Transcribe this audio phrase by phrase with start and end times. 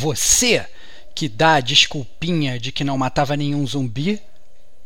[0.00, 0.66] Você
[1.14, 4.18] que dá a desculpinha de que não matava nenhum zumbi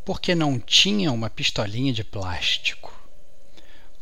[0.05, 2.93] porque não tinha uma pistolinha de plástico.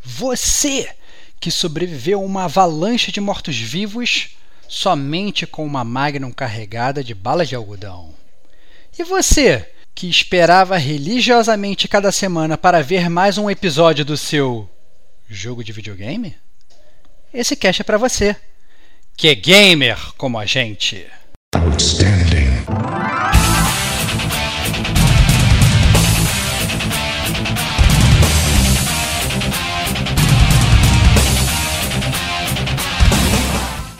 [0.02, 0.90] Você
[1.38, 4.30] que sobreviveu a uma avalanche de mortos-vivos
[4.66, 8.14] somente com uma Magnum carregada de balas de algodão.
[8.98, 14.66] E você que esperava religiosamente cada semana para ver mais um episódio do seu
[15.28, 16.34] jogo de videogame?
[17.34, 18.34] Esse cast é para você,
[19.22, 21.06] que é gamer como a gente.
[21.54, 22.64] Outstanding.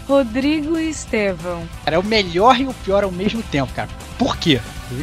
[0.08, 1.68] Rodrigo Estevão.
[1.84, 3.90] Cara, é o melhor e o pior ao mesmo tempo, cara.
[4.18, 4.60] Por quê?
[4.90, 5.00] Eu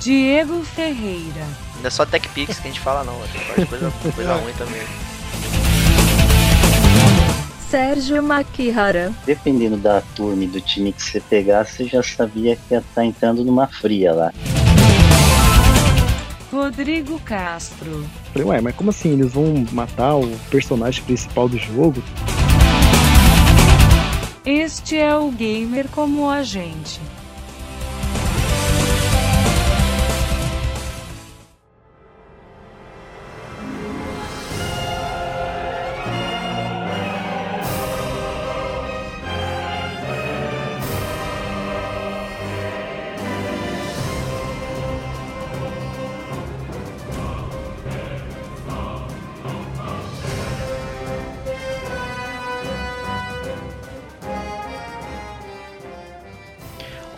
[0.00, 1.69] Diego Ferreira.
[1.80, 3.18] Não é só TechPix que a gente fala, não.
[3.32, 4.82] Tem coisa, coisa ruim também.
[7.70, 9.12] Sérgio Makihara.
[9.24, 12.94] Dependendo da turma e do time que você pegar, você já sabia que ia estar
[12.96, 14.32] tá entrando numa fria lá.
[16.52, 18.04] Rodrigo Castro.
[18.32, 19.12] Falei, ué, mas como assim?
[19.12, 22.02] Eles vão matar o personagem principal do jogo?
[24.44, 27.00] Este é o gamer como a gente.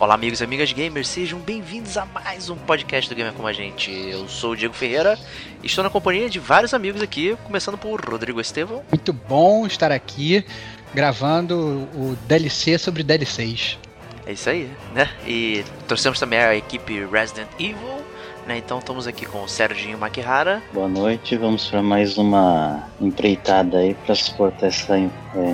[0.03, 3.53] Olá, amigos e amigas gamers, sejam bem-vindos a mais um podcast do Gamer Como a
[3.53, 3.89] Gente.
[3.89, 5.17] Eu sou o Diego Ferreira
[5.63, 8.83] e estou na companhia de vários amigos aqui, começando por Rodrigo Estevão.
[8.91, 10.45] Muito bom estar aqui
[10.93, 13.79] gravando o DLC sobre DLCs.
[14.25, 15.09] É isso aí, né?
[15.25, 18.03] E trouxemos também a equipe Resident Evil,
[18.45, 18.57] né?
[18.57, 20.61] Então estamos aqui com o Serginho Makihara.
[20.73, 25.07] Boa noite, vamos para mais uma empreitada aí para suportar essa é,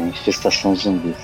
[0.07, 1.15] infestação zumbis.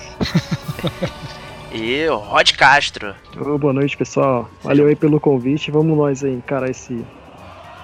[1.76, 3.14] E o Rod Castro.
[3.38, 4.50] Oh, boa noite, pessoal.
[4.64, 5.70] Valeu aí pelo convite.
[5.70, 7.06] Vamos nós aí encarar esse,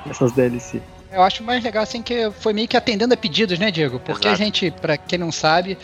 [0.09, 0.81] essas DLC.
[1.11, 3.99] Eu acho mais legal assim que foi meio que atendendo a pedidos, né, Diego?
[3.99, 4.41] Porque Exato.
[4.41, 5.77] a gente, para quem não sabe,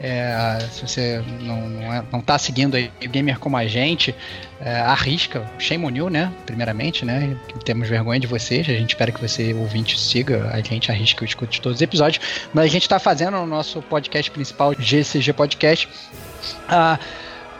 [0.00, 4.14] é, se você não, não, é, não tá seguindo aí o gamer como a gente,
[4.58, 6.32] é, arrisca, shame on you, né?
[6.46, 7.36] Primeiramente, né?
[7.62, 11.28] Temos vergonha de vocês, a gente espera que você, ouvinte, siga a gente, arrisca e
[11.28, 12.24] escute todos os episódios.
[12.54, 15.86] Mas a gente está fazendo o nosso podcast principal, GCG Podcast.
[16.70, 16.98] Uh,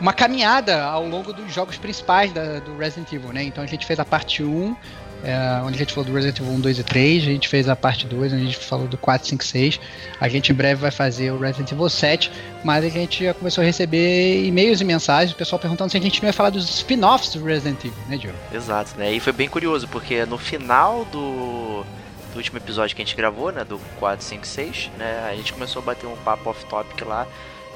[0.00, 3.42] uma caminhada ao longo dos jogos principais da, do Resident Evil, né?
[3.44, 4.76] Então a gente fez a parte 1,
[5.22, 7.68] é, onde a gente falou do Resident Evil 1, 2 e 3, a gente fez
[7.68, 9.80] a parte 2, onde a gente falou do 4, 5, 6.
[10.18, 12.32] A gente em breve vai fazer o Resident Evil 7,
[12.64, 16.00] mas a gente já começou a receber e-mails e mensagens, o pessoal perguntando se a
[16.00, 18.38] gente não ia falar dos spin-offs do Resident Evil, né, Diogo?
[18.52, 19.12] Exato, né?
[19.12, 21.84] E foi bem curioso, porque no final do
[22.32, 25.52] do último episódio que a gente gravou, né, do 4, 5, 6, né, a gente
[25.52, 27.26] começou a bater um papo off-topic lá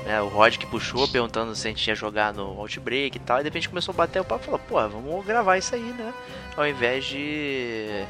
[0.04, 3.38] né, o Rod que puxou, perguntando se a gente ia jogar no Outbreak e tal.
[3.38, 5.80] E de repente começou a bater o papo e falou: pô, vamos gravar isso aí,
[5.80, 6.12] né?
[6.56, 8.04] Ao invés de,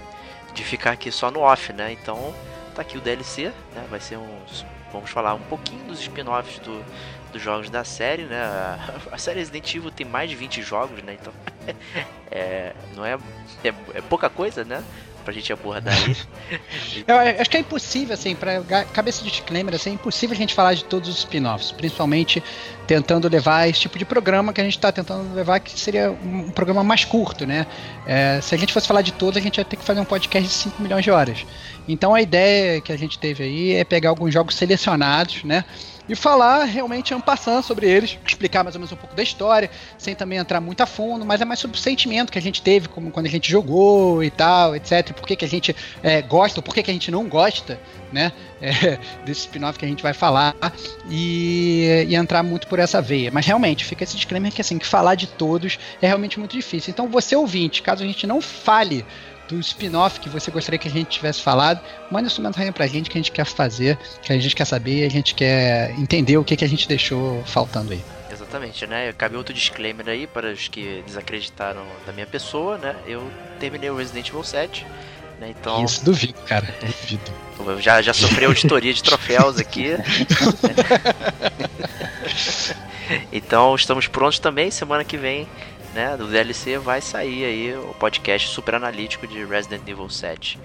[0.53, 1.93] de ficar aqui só no off, né?
[1.93, 2.34] Então
[2.75, 3.87] tá aqui o DLC, né?
[3.88, 4.66] Vai ser uns.
[4.93, 6.84] Vamos falar um pouquinho dos spin-offs do,
[7.32, 8.43] dos jogos da série, né?
[8.43, 8.78] A,
[9.15, 11.16] a série Resident Evil tem mais de 20 jogos, né?
[11.21, 11.32] Então.
[12.31, 13.15] é, não é,
[13.62, 14.82] é, é pouca coisa, né?
[15.25, 16.29] Pra gente abordar isso.
[17.07, 18.62] Eu acho que é impossível, assim, pra
[18.93, 22.43] cabeça de disclaimer, assim, é impossível a gente falar de todos os spin-offs, principalmente
[22.87, 26.50] tentando levar esse tipo de programa que a gente está tentando levar, que seria um
[26.50, 27.67] programa mais curto, né?
[28.06, 30.05] É, se a gente fosse falar de todos, a gente ia ter que fazer um
[30.05, 31.47] podcast de 5 milhões de horas.
[31.89, 35.65] Então a ideia que a gente teve aí é pegar alguns jogos selecionados, né?
[36.09, 40.15] e falar realmente ampassando sobre eles, explicar mais ou menos um pouco da história, sem
[40.15, 42.89] também entrar muito a fundo, mas é mais sobre o sentimento que a gente teve,
[42.89, 45.12] como quando a gente jogou e tal, etc.
[45.12, 47.81] Por que, que a gente é, gosta, por que, que a gente não gosta,
[48.14, 48.32] né?
[48.62, 50.54] É, desse spin-off que a gente vai falar
[51.11, 53.31] e, e, entrar muito por essa veia.
[53.32, 56.90] Mas realmente, fica esse disclaimer que assim, que falar de todos é realmente muito difícil.
[56.90, 59.05] Então, você ouvinte, caso a gente não fale
[59.49, 61.78] do spin-off que você gostaria que a gente tivesse falado,
[62.11, 65.05] manda esse comentário pra gente que a gente quer fazer, que a gente quer saber
[65.05, 68.02] a gente quer entender o que, que a gente deixou faltando aí.
[68.32, 69.12] Exatamente, né?
[69.12, 72.96] Cabe outro disclaimer aí para os que desacreditaram da minha pessoa, né?
[73.06, 74.87] Eu terminei o Resident Evil 7.
[75.40, 75.54] Né?
[75.58, 75.84] Então...
[75.84, 76.75] Isso, duvido, cara.
[76.81, 77.32] Duvido.
[77.66, 79.92] Eu já, já sofri auditoria de troféus aqui.
[83.32, 84.70] então estamos prontos também.
[84.70, 85.48] Semana que vem
[85.94, 90.58] né, do DLC vai sair aí o podcast super analítico de Resident Evil 7.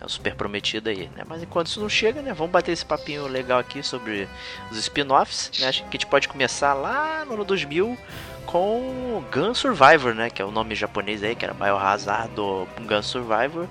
[0.00, 1.24] É o super prometido aí, né?
[1.28, 2.32] Mas enquanto isso não chega, né?
[2.32, 4.26] Vamos bater esse papinho legal aqui sobre
[4.70, 5.68] os spin-offs, né?
[5.68, 7.98] Acho que a gente pode começar lá no ano 2000
[8.46, 10.30] com Gun Survivor, né?
[10.30, 13.68] Que é o nome japonês aí, que era Biohazard ou Gun Survivor.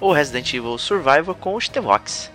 [0.00, 2.30] Ou Resident Evil Survivor com os T-Vox.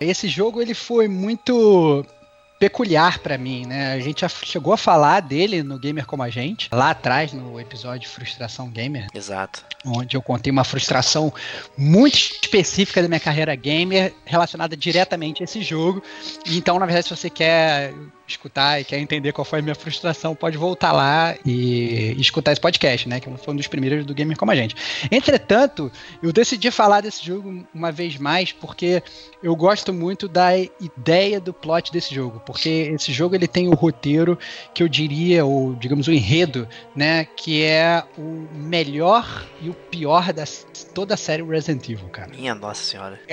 [0.00, 2.04] Esse jogo ele foi muito
[2.58, 3.94] peculiar pra mim, né?
[3.94, 7.58] A gente já chegou a falar dele no Gamer Como a Gente, lá atrás no
[7.58, 9.64] episódio Frustração Gamer, Exato.
[9.84, 11.32] onde eu contei uma frustração
[11.76, 16.02] muito específica da minha carreira gamer relacionada diretamente a esse jogo.
[16.46, 17.94] Então, na verdade, se você quer
[18.32, 22.60] escutar e quer entender qual foi a minha frustração, pode voltar lá e, escutar esse
[22.60, 23.20] podcast, né?
[23.20, 24.76] Que foi um dos primeiros do Gamer Como a Gente.
[25.10, 25.90] Entretanto,
[26.22, 29.02] eu decidi falar desse jogo uma vez mais porque
[29.42, 33.74] eu gosto muito da ideia do plot desse jogo, porque esse jogo ele tem o
[33.74, 34.38] roteiro
[34.74, 40.32] que eu diria, ou digamos o enredo, né, que é o melhor e o pior
[40.84, 42.30] da toda a série Resident Evil, cara.
[42.30, 43.20] Minha nossa senhora.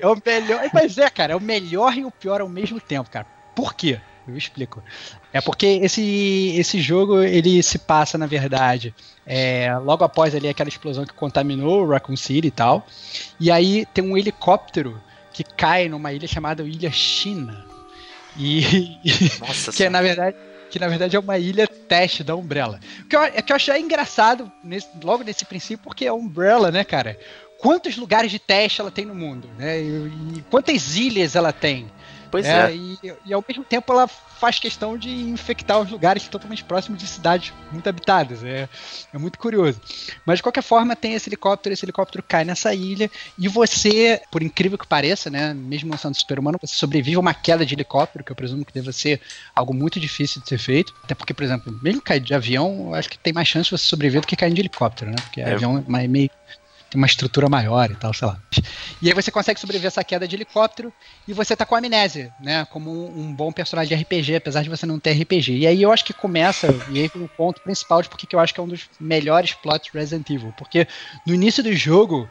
[0.00, 3.10] É o melhor, mas é, cara, é o melhor e o pior ao mesmo tempo,
[3.10, 3.26] cara.
[3.54, 4.00] Por quê?
[4.26, 4.82] Eu explico.
[5.32, 8.94] É porque esse, esse jogo ele se passa, na verdade,
[9.26, 12.86] é, logo após ali aquela explosão que contaminou o Raccoon City e tal.
[13.40, 15.00] E aí tem um helicóptero
[15.32, 17.64] que cai numa ilha chamada Ilha China.
[18.36, 18.98] E,
[19.40, 20.36] Nossa que é, na verdade
[20.70, 22.78] que na verdade é uma ilha teste da Umbrella.
[23.00, 26.70] O que eu, é que eu achei engraçado nesse- logo nesse princípio, porque a Umbrella,
[26.70, 27.18] né, cara?
[27.58, 29.80] Quantos lugares de teste ela tem no mundo, né?
[29.80, 31.90] E, e quantas ilhas ela tem?
[32.30, 32.76] Pois É, é.
[32.76, 37.06] E, e ao mesmo tempo ela faz questão de infectar os lugares totalmente próximos de
[37.06, 38.44] cidades muito habitadas.
[38.44, 38.68] É,
[39.12, 39.80] é muito curioso.
[40.24, 44.42] Mas de qualquer forma, tem esse helicóptero, esse helicóptero cai nessa ilha, e você, por
[44.42, 45.52] incrível que pareça, né?
[45.54, 48.72] Mesmo não sendo super-humano, você sobrevive a uma queda de helicóptero, que eu presumo que
[48.72, 49.20] deva ser
[49.54, 50.92] algo muito difícil de ser feito.
[51.04, 53.76] Até porque, por exemplo, mesmo cair de avião, eu acho que tem mais chance de
[53.76, 55.16] você sobreviver do que cair de helicóptero, né?
[55.20, 55.52] Porque É.
[55.52, 56.30] avião é meio.
[56.90, 58.40] Tem uma estrutura maior e tal, sei lá.
[59.02, 60.92] E aí você consegue sobreviver a essa queda de helicóptero
[61.26, 62.64] e você tá com amnésia, né?
[62.70, 65.58] Como um, um bom personagem de RPG, apesar de você não ter RPG.
[65.58, 68.40] E aí eu acho que começa, e aí o ponto principal de porque que eu
[68.40, 70.54] acho que é um dos melhores plots Resident Evil.
[70.56, 70.88] Porque
[71.26, 72.26] no início do jogo,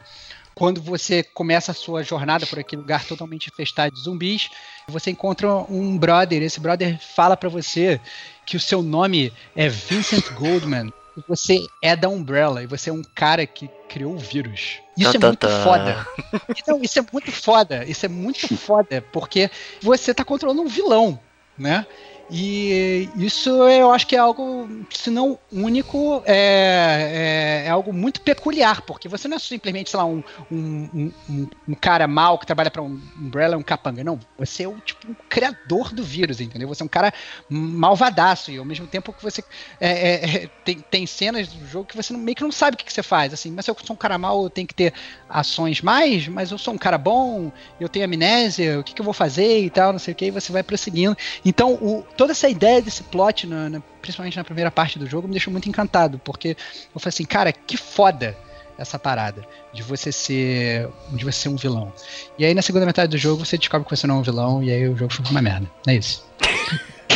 [0.58, 4.50] quando você começa a sua jornada por aquele lugar totalmente infestado de zumbis,
[4.88, 6.42] você encontra um brother.
[6.42, 8.00] Esse brother fala pra você
[8.44, 10.92] que o seu nome é Vincent Goldman.
[11.26, 14.80] Você é da Umbrella e você é um cara que criou o vírus.
[14.96, 15.64] Isso é Tan, muito tan.
[15.64, 16.06] foda.
[16.66, 17.84] Não, isso é muito foda.
[17.84, 19.50] Isso é muito foda, porque
[19.80, 21.18] você tá controlando um vilão,
[21.56, 21.86] né?
[22.30, 28.20] E isso eu acho que é algo, se não único, é, é, é algo muito
[28.20, 32.44] peculiar, porque você não é simplesmente, sei lá, um, um, um, um cara mal que
[32.44, 34.04] trabalha pra um Umbrella, um capanga.
[34.04, 36.68] Não, você é o tipo um criador do vírus, entendeu?
[36.68, 37.14] Você é um cara
[37.48, 39.42] malvadaço e ao mesmo tempo que você
[39.80, 42.74] é, é, é, tem, tem cenas do jogo que você não- meio que não sabe
[42.74, 44.66] o que, que você faz, assim, mas se eu sou um cara mal, eu tenho
[44.68, 44.92] que ter
[45.28, 49.04] ações mais, mas eu sou um cara bom, eu tenho amnésia, o que, que eu
[49.04, 51.16] vou fazer e tal, não sei o que, e você vai prosseguindo.
[51.44, 55.26] Então, o- toda essa ideia desse plot, na- na- principalmente na primeira parte do jogo,
[55.28, 56.48] me deixou muito encantado, porque
[56.94, 58.36] eu falei assim, cara, que foda
[58.76, 61.92] essa parada de você ser de você ser um vilão.
[62.38, 64.62] E aí na segunda metade do jogo você descobre que você não é um vilão
[64.62, 65.68] e aí o jogo fica uma merda.
[65.86, 66.24] É isso.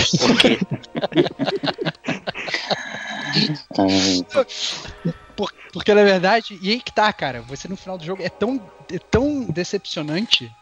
[5.36, 8.28] Por- porque na verdade, e aí que tá, cara, você no final do jogo é
[8.28, 8.60] tão,
[8.92, 10.52] é tão decepcionante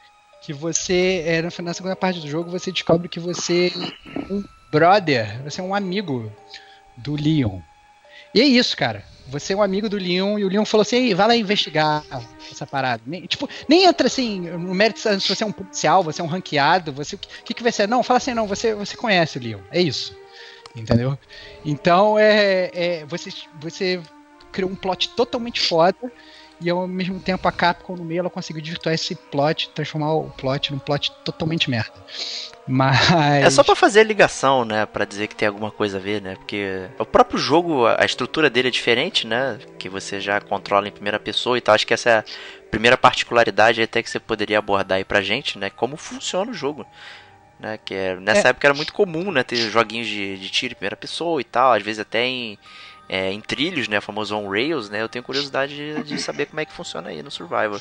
[0.40, 3.72] que você, é, na segunda parte do jogo, você descobre que você
[4.06, 4.42] é um
[4.72, 6.32] brother, você é um amigo
[6.96, 7.60] do Leon.
[8.34, 9.04] E é isso, cara.
[9.28, 12.02] Você é um amigo do Leon e o Leon falou assim: Ei, vai lá investigar
[12.50, 13.02] essa parada.
[13.06, 16.28] Nem, tipo, nem entra assim no mérito se você é um policial, você é um
[16.28, 17.86] ranqueado, você o que, que, que vai ser?
[17.86, 19.60] Não, fala assim, não, você, você conhece o Leon.
[19.70, 20.16] É isso.
[20.74, 21.18] Entendeu?
[21.64, 23.30] Então é, é você,
[23.60, 24.00] você
[24.50, 26.10] criou um plot totalmente foda
[26.60, 30.30] e ao mesmo tempo a Capcom no meio ela conseguiu desvirtuar esse plot, transformar o
[30.30, 31.92] plot num plot totalmente merda.
[32.66, 33.10] Mas
[33.44, 34.86] É só pra fazer a ligação, né?
[34.86, 36.34] Pra dizer que tem alguma coisa a ver, né?
[36.36, 39.58] Porque o próprio jogo, a estrutura dele é diferente, né?
[39.78, 41.74] Que você já controla em primeira pessoa e tal.
[41.74, 42.24] Acho que essa é a
[42.70, 45.70] primeira particularidade até que você poderia abordar aí pra gente, né?
[45.70, 46.86] Como funciona o jogo.
[47.58, 47.78] né?
[47.84, 49.42] Que é, nessa época era muito comum, né?
[49.42, 52.56] Ter joguinhos de, de tiro em primeira pessoa e tal, às vezes até em,
[53.12, 54.00] é, em trilhos, né?
[54.00, 55.02] Famoso on rails, né?
[55.02, 57.80] Eu tenho curiosidade de, de saber como é que funciona aí no Survivor.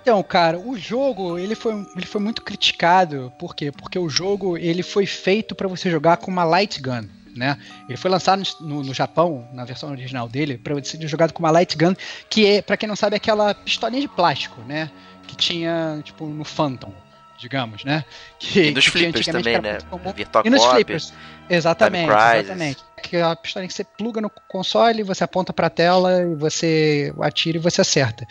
[0.00, 3.30] Então, cara, o jogo ele foi, ele foi muito criticado.
[3.38, 3.70] Por quê?
[3.70, 7.06] Porque o jogo ele foi feito para você jogar com uma light gun.
[7.36, 7.58] Né?
[7.86, 11.50] Ele foi lançado no, no Japão, na versão original dele, para ser jogado com uma
[11.50, 11.94] light gun,
[12.28, 14.90] que é, para quem não sabe, é aquela pistolinha de plástico, né?
[15.28, 16.92] Que tinha, tipo, no Phantom,
[17.40, 18.04] digamos, né?
[18.38, 19.78] Que, e dos que flippers também, né?
[20.14, 21.12] Virtual e nos Cop, flippers.
[21.48, 22.84] Exatamente, exatamente.
[23.02, 27.12] Que é a pistolinha que você pluga no console, você aponta pra tela e você
[27.20, 28.26] atira e você acerta.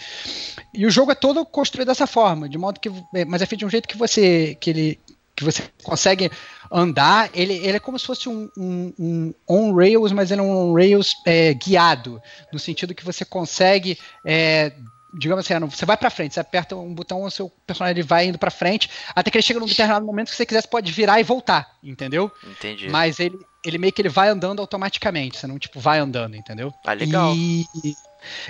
[0.74, 2.90] E o jogo é todo construído dessa forma, de modo que.
[3.28, 4.56] Mas é feito de um jeito que você.
[4.62, 5.00] que ele.
[5.36, 6.32] que você consegue
[6.72, 7.30] andar.
[7.34, 11.16] Ele, ele é como se fosse um, um, um on-rails, mas ele é um on-rails
[11.26, 12.22] é, guiado.
[12.54, 13.98] No sentido que você consegue.
[14.24, 14.72] É,
[15.14, 18.38] digamos assim, você vai pra frente, você aperta um botão, o seu personagem vai indo
[18.38, 21.20] pra frente, até que ele chega num determinado momento que você quiser, você pode virar
[21.20, 22.32] e voltar, entendeu?
[22.44, 22.90] Entendi.
[22.90, 26.74] Mas ele, ele meio que ele vai andando automaticamente, você não, tipo, vai andando, entendeu?
[26.86, 27.34] Ah, legal.
[27.36, 27.66] E,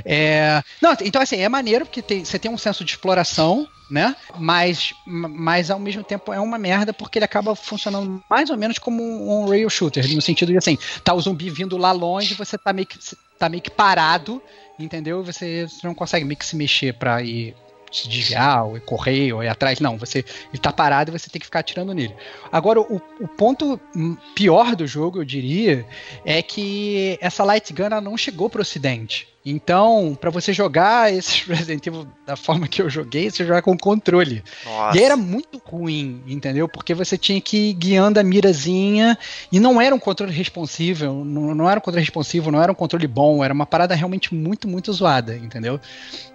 [0.04, 4.16] é, não, então assim, é maneiro porque tem, você tem um senso de exploração, né?
[4.38, 8.78] Mas, mas ao mesmo tempo é uma merda porque ele acaba funcionando mais ou menos
[8.78, 12.36] como um, um rail shooter, no sentido de assim, tá o zumbi vindo lá longe,
[12.36, 12.98] você tá meio que,
[13.40, 14.42] tá meio que parado,
[14.78, 15.24] entendeu?
[15.24, 17.56] Você, não consegue meio que se mexer pra ir
[17.92, 19.80] se desviar, ou ir correr, ou ir atrás.
[19.80, 20.20] Não, você
[20.54, 22.16] ele tá parado e você tem que ficar atirando nele.
[22.52, 23.80] Agora, o, o ponto
[24.36, 25.86] pior do jogo, eu diria,
[26.24, 29.28] é que essa Light Gun não chegou pro ocidente.
[29.50, 33.78] Então, para você jogar esse Resident Evil da forma que eu joguei, você joga com
[33.78, 34.44] controle.
[34.66, 34.98] Nossa.
[34.98, 36.68] E era muito ruim, entendeu?
[36.68, 39.18] Porque você tinha que ir guiando a mirazinha
[39.52, 42.76] e não era um controle responsivo, não, não era um controle responsivo, não era um
[42.76, 45.80] controle bom, era uma parada realmente muito, muito zoada, entendeu?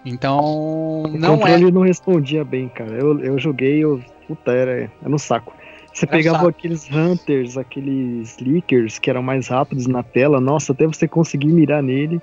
[0.04, 1.38] Então, O não é.
[1.38, 2.92] controle não respondia bem, cara.
[2.92, 5.52] Eu, eu joguei, eu, puta, era, era no saco.
[5.92, 6.49] Você Era pegava saco.
[6.50, 11.80] aqueles Hunters, aqueles Lickers que eram mais rápidos na tela, nossa, até você conseguir mirar
[11.83, 12.21] nele,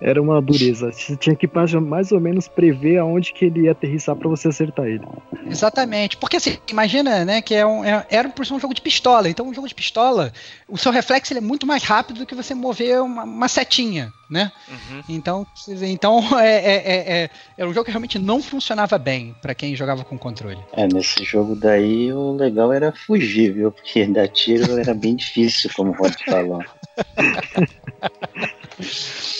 [0.00, 0.90] era uma dureza.
[0.92, 1.48] Você tinha que
[1.80, 5.04] mais, ou menos prever aonde que ele ia aterrissar pra você acertar ele.
[5.46, 6.16] Exatamente.
[6.16, 9.28] Porque assim, imagina, né, que é um, é- era por ser um jogo de pistola.
[9.28, 10.32] Então, um jogo de pistola,
[10.68, 14.10] o seu reflexo ele é muito mais rápido do que você mover uma, uma setinha,
[14.30, 14.50] né?
[14.68, 15.02] Uhum.
[15.08, 15.46] Então,
[15.82, 19.76] então é, é, é, é, era um jogo que realmente não funcionava bem pra quem
[19.76, 20.60] jogava com controle.
[20.72, 23.70] É, nesse jogo daí o legal era fugir, viu?
[23.70, 26.64] Porque dar tiro era bem difícil, como o Rod falou.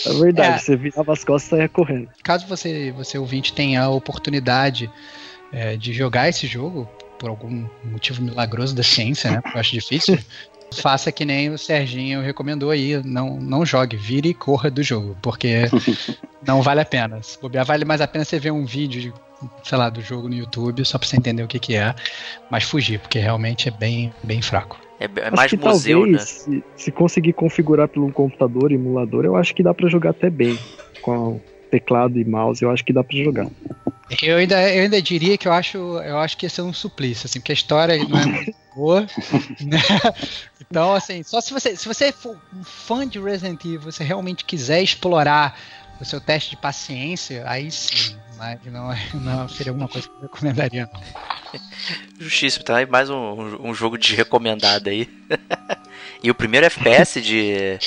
[0.05, 0.57] É verdade, É.
[0.57, 2.09] você virava as costas e saia correndo.
[2.23, 4.89] Caso você, você ouvinte tenha a oportunidade
[5.51, 9.41] é, de jogar esse jogo, por algum motivo milagroso da ciência, né?
[9.53, 10.17] Eu acho difícil.
[10.73, 15.17] Faça que nem o Serginho recomendou aí, não, não jogue, vire e corra do jogo,
[15.21, 15.63] porque
[16.47, 17.21] não vale a pena.
[17.21, 19.13] Se bobear, vale mais a pena você ver um vídeo, de,
[19.63, 21.93] sei lá, do jogo no YouTube, só pra você entender o que, que é,
[22.49, 24.79] mas fugir, porque realmente é bem, bem fraco.
[24.99, 26.25] É, é Acho mais que museu, talvez, né?
[26.25, 30.57] se, se conseguir configurar pelo computador, emulador, eu acho que dá pra jogar até bem.
[31.01, 33.47] Com teclado e mouse, eu acho que dá pra jogar.
[34.21, 37.25] Eu ainda, eu ainda diria que eu acho, eu acho que ia ser um suplício,
[37.25, 39.07] assim, porque a história não é muito boa,
[39.61, 39.79] né?
[40.59, 44.43] Então, assim, só se você, se você for um fã de Resident Evil, você realmente
[44.43, 45.57] quiser explorar
[45.99, 50.15] o seu teste de paciência, aí sim, mas não, é- não seria alguma coisa que
[50.15, 51.01] eu recomendaria, não.
[52.19, 55.07] Justíssimo, tá aí mais um, um jogo de recomendado aí.
[56.23, 57.77] e o primeiro FPS de,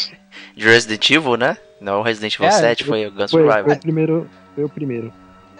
[0.56, 1.56] de Resident Evil, né?
[1.80, 3.72] Não o Resident Evil É, 7, foi o Gun Foi, foi Survivor.
[3.72, 4.30] o primeiro.
[4.54, 5.12] Foi o primeiro.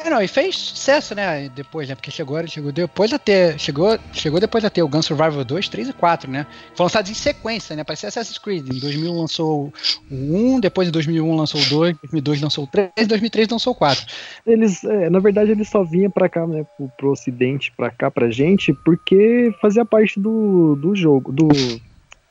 [0.05, 3.59] É, não, e fez sucesso, né, depois, né, porque chegou, ele chegou depois a ter,
[3.59, 7.11] chegou, chegou depois a ter o Gun Survivor 2, 3 e 4, né, foram lançados
[7.11, 9.73] em sequência, né, parecia Assassin's Creed, em 2000 lançou
[10.11, 13.49] o 1, depois em 2001 lançou o 2, em 2002 lançou o 3, em 2003
[13.49, 14.05] lançou o 4.
[14.47, 18.11] Eles, é, na verdade, eles só vinham pra cá, né, pro, pro ocidente, pra cá,
[18.11, 21.49] pra gente, porque fazia parte do, do jogo, do,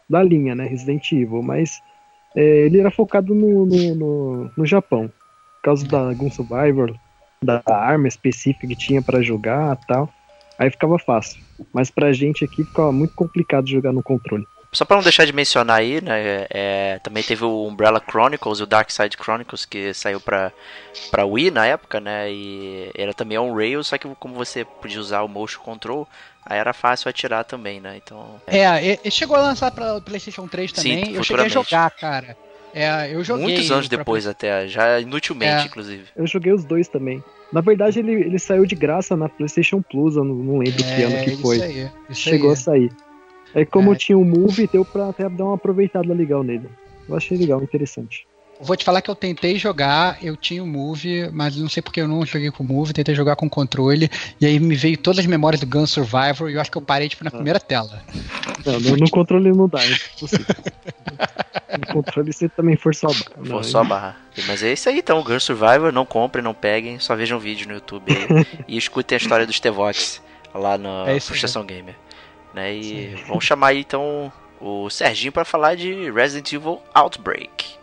[0.07, 1.81] da linha, né, Resident Evil, mas
[2.35, 6.93] é, ele era focado no, no, no, no Japão, por causa da Gun Survivor,
[7.43, 10.09] da arma específica que tinha pra jogar e tal,
[10.57, 11.41] aí ficava fácil.
[11.73, 14.45] Mas pra gente aqui ficava muito complicado jogar no controle.
[14.73, 16.47] Só pra não deixar de mencionar aí, né?
[16.49, 20.51] é, também teve o Umbrella Chronicles e o Dark Side Chronicles que saiu pra,
[21.11, 22.31] pra Wii na época, né?
[22.31, 26.09] E era também on rail, só que como você podia usar o motion control,
[26.43, 28.01] aí era fácil atirar também, né?
[28.03, 28.41] Então.
[28.47, 32.35] É, ele chegou a lançar pra PlayStation 3 Sim, também, eu cheguei a jogar, cara.
[32.73, 33.43] É, eu joguei.
[33.45, 35.65] muitos anos pra- depois até, já inutilmente, É.
[35.65, 36.03] inclusive.
[36.15, 37.23] Eu joguei os dois também.
[37.51, 41.03] Na verdade, ele, ele saiu de graça na PlayStation Plus, eu não, não lembro que
[41.03, 41.55] ano É, que foi.
[41.57, 42.53] Isso aí, isso Chegou aí.
[42.53, 42.91] a sair.
[43.53, 43.95] Aí como É.
[43.95, 46.67] tinha o Move, deu pra até dar uma aproveitada legal nele.
[47.07, 48.25] Eu achei legal, interessante.
[48.63, 52.01] Vou te falar que eu tentei jogar, eu tinha o Move, mas não sei porque
[52.01, 55.19] eu não joguei com o Move, tentei jogar com controle, e aí me veio todas
[55.19, 57.33] as memórias do Gun Survivor e eu acho que eu parei tipo na Ah.
[57.33, 58.01] primeira tela.
[58.65, 60.45] Não, no, no controle não dá, é impossível.
[61.79, 63.31] No controle você também forçou a barra.
[63.37, 64.17] Não, Forçou a barra.
[64.47, 67.73] Mas é isso aí então, Gun Survivor, não comprem, não peguem, só vejam vídeo no
[67.73, 70.21] YouTube aí, e escutem a história dos Tevox
[70.53, 71.19] lá na É.
[71.19, 71.95] Frustração Gamer.
[72.53, 72.75] Né?
[72.75, 77.75] E vamos chamar aí então o Serginho pra falar de Resident Evil Outbreak.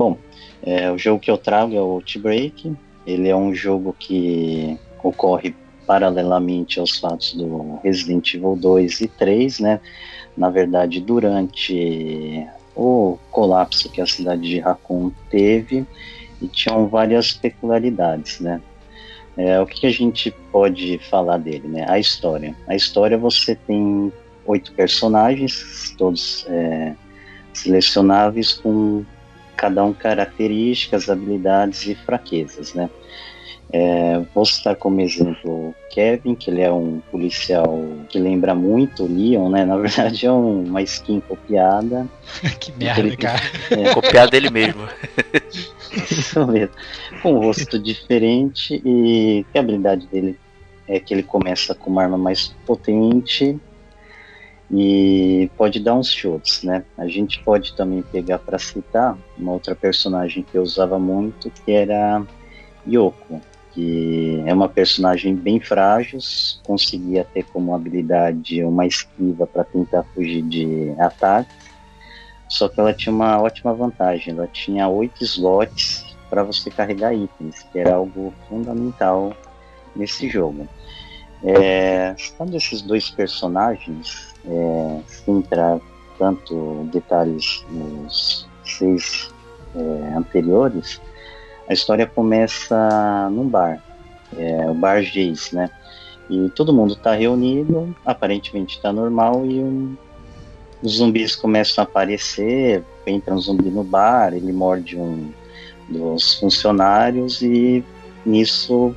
[0.00, 0.16] Bom,
[0.62, 2.74] é, o jogo que eu trago é o Outbreak.
[3.06, 5.54] Ele é um jogo que ocorre
[5.86, 9.78] paralelamente aos fatos do Resident Evil 2 e 3, né?
[10.34, 15.86] Na verdade, durante o colapso que a cidade de Raccoon teve,
[16.40, 18.62] e tinham várias peculiaridades, né?
[19.36, 21.84] É, o que, a gente pode falar dele, né?
[21.86, 22.56] A história.
[22.66, 24.10] A história você tem
[24.46, 26.94] oito personagens, todos é,
[27.52, 29.04] selecionáveis com
[29.60, 32.88] cada um características, habilidades e fraquezas, né?
[33.72, 39.04] É, vou citar como exemplo o Kevin, que ele é um policial que lembra muito
[39.04, 39.64] o Leon, né?
[39.66, 42.08] Na verdade é um- uma skin copiada.
[42.58, 43.40] que merda, Ele- cara.
[43.70, 44.80] É, Copiado dele mesmo.
[46.10, 46.74] isso mesmo.
[47.22, 50.36] Com um rosto diferente e que a habilidade dele
[50.88, 53.56] é que ele começa com uma arma mais potente
[54.72, 56.84] e pode dar uns chutes, né?
[56.96, 61.72] A gente pode também pegar para citar uma outra personagem que eu usava muito, que
[61.72, 62.22] era
[62.86, 63.40] Yoko,
[63.72, 66.20] que é uma personagem bem frágil,
[66.62, 71.70] conseguia ter como habilidade uma esquiva para tentar fugir de ataques.
[72.48, 77.64] Só que ela tinha uma ótima vantagem, ela tinha oito slots para você carregar itens,
[77.72, 79.32] que era algo fundamental
[79.96, 80.68] nesse jogo.
[81.42, 82.14] É,
[82.54, 85.80] esses dois personagens, é, entrar
[86.18, 89.30] tanto detalhes nos seis
[89.74, 91.00] é, anteriores,
[91.68, 93.82] a história começa num bar,
[94.36, 95.70] é, o Bar Jace, né?
[96.28, 99.96] E todo mundo está reunido, aparentemente está normal, e um,
[100.82, 105.32] os zumbis começam a aparecer, entra um zumbi no bar, ele morde um
[105.88, 107.84] dos funcionários e
[108.24, 108.94] nisso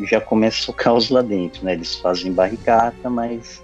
[0.00, 1.72] já começa o caos lá dentro, né?
[1.72, 3.62] Eles fazem barricada, mas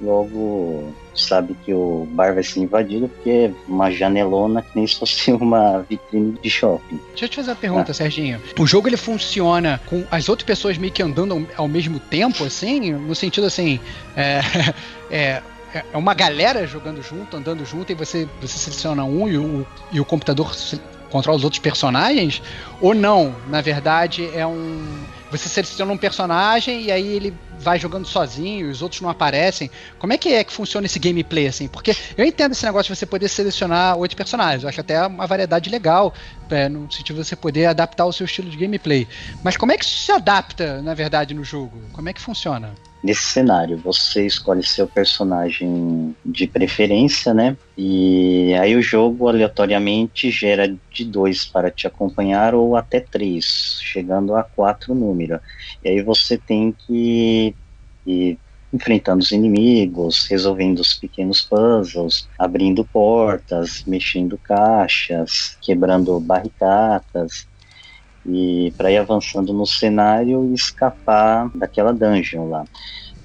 [0.00, 4.98] logo sabe que o bar vai ser invadido porque é uma janelona que nem se
[4.98, 7.00] fosse uma vitrine de shopping.
[7.10, 8.40] Deixa eu te fazer uma pergunta, Serginho.
[8.58, 12.92] O jogo ele funciona com as outras pessoas meio que andando ao, mesmo tempo, assim?
[12.92, 13.80] No sentido assim.
[14.16, 14.40] É,
[15.10, 15.42] é,
[15.92, 20.00] é uma galera jogando junto, andando junto, e você, você seleciona um e o, e
[20.00, 20.54] o computador
[21.10, 22.42] controla os outros personagens?
[22.80, 23.34] Ou não?
[23.48, 24.84] Na verdade, é um.
[25.30, 29.70] Você seleciona um personagem e aí ele vai jogando sozinho, os outros não aparecem.
[29.98, 31.66] Como é que é que funciona esse gameplay, assim?
[31.68, 34.62] Porque eu entendo esse negócio de você poder selecionar oito personagens.
[34.62, 36.14] Eu acho até uma variedade legal,
[36.50, 39.08] é, no sentido de você poder adaptar o seu estilo de gameplay.
[39.42, 41.80] Mas como é que isso se adapta, na verdade, no jogo?
[41.92, 42.72] Como é que funciona?
[43.06, 47.56] Nesse cenário, você escolhe seu personagem de preferência, né?
[47.78, 54.34] E aí o jogo aleatoriamente gera de dois para te acompanhar ou até três, chegando
[54.34, 55.38] a quatro número.
[55.84, 57.54] E aí você tem que
[58.04, 58.38] ir
[58.72, 67.46] enfrentando os inimigos, resolvendo os pequenos puzzles, abrindo portas, mexendo caixas, quebrando barricadas
[68.28, 72.64] e para ir avançando no cenário e escapar daquela dungeon lá.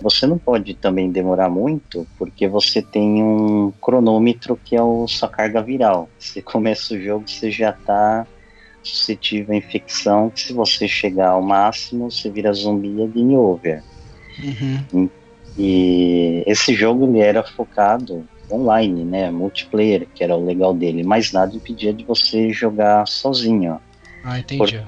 [0.01, 5.29] Você não pode também demorar muito, porque você tem um cronômetro que é o sua
[5.29, 6.09] carga viral.
[6.17, 8.25] Você começa o jogo, você já está
[8.83, 13.37] suscetível à infecção, que se você chegar ao máximo, você vira zumbi e é game
[13.37, 13.83] over.
[15.57, 21.31] E esse jogo ele era focado online, né, multiplayer, que era o legal dele, mas
[21.31, 23.79] nada impedia de você jogar sozinho.
[24.23, 24.83] Ah, entendi.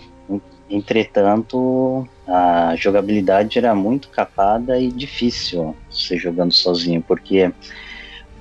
[0.69, 7.51] Entretanto, a jogabilidade era muito capada e difícil você jogando sozinho, porque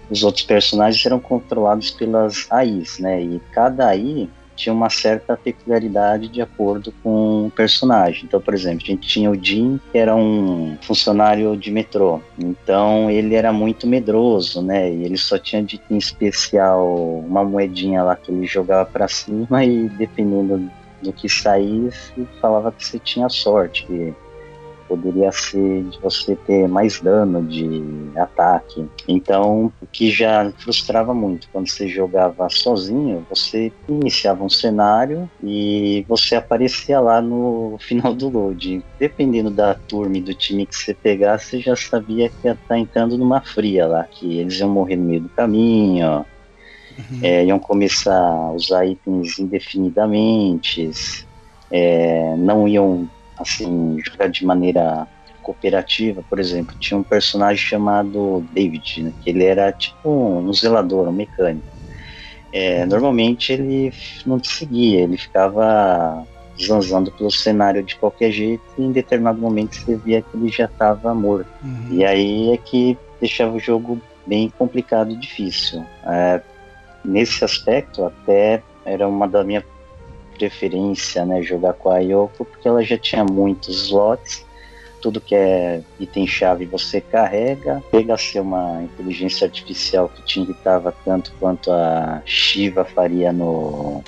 [0.09, 3.23] os outros personagens eram controlados pelas AIs, né?
[3.23, 8.25] E cada AI tinha uma certa peculiaridade de acordo com o personagem.
[8.25, 12.21] Então, por exemplo, a gente tinha o Jim, que era um funcionário de metrô.
[12.39, 14.93] Então, ele era muito medroso, né?
[14.93, 16.95] E ele só tinha de em especial
[17.27, 20.71] uma moedinha lá que ele jogava para cima e dependendo
[21.03, 24.15] do que saísse, falava que você tinha sorte, que
[24.93, 27.83] poderia ser de você ter mais dano de
[28.15, 28.87] ataque.
[29.09, 36.05] Então, o que já frustrava muito quando você jogava sozinho, você iniciava um cenário e
[36.07, 38.85] você aparecia lá no final do load.
[38.99, 42.67] Dependendo da turma e do time que você pegasse, você já sabia que ia estar
[42.69, 46.27] tá entrando numa fria lá, que eles iam morrer no meio do caminho.
[46.99, 47.21] Uhum.
[47.23, 50.91] É, iam começar a usar itens indefinidamente,
[51.71, 55.07] é, não iam assim, jogar de maneira
[55.43, 61.09] cooperativa, por exemplo, tinha um personagem chamado David, né, que ele era tipo um zelador,
[61.09, 61.67] um mecânico.
[62.53, 63.93] É, normalmente ele
[64.27, 66.25] não te seguia, ele ficava
[66.61, 70.67] zanzando pelo cenário de qualquer jeito e em determinado momento você via que ele já
[70.67, 71.49] estava morto.
[71.65, 71.89] Uhum.
[71.91, 75.85] E aí é que deixava o jogo bem complicado e difícil.
[76.07, 76.43] É,
[77.05, 79.65] nesse aspecto, até era uma da minha
[80.37, 84.45] preferência, né, jogar com a Yoko, porque ela já tinha muitos slots,
[85.01, 90.95] tudo que é item-chave você carrega, pega a ser uma inteligência artificial que te irritava
[91.05, 94.03] tanto quanto a Shiva faria no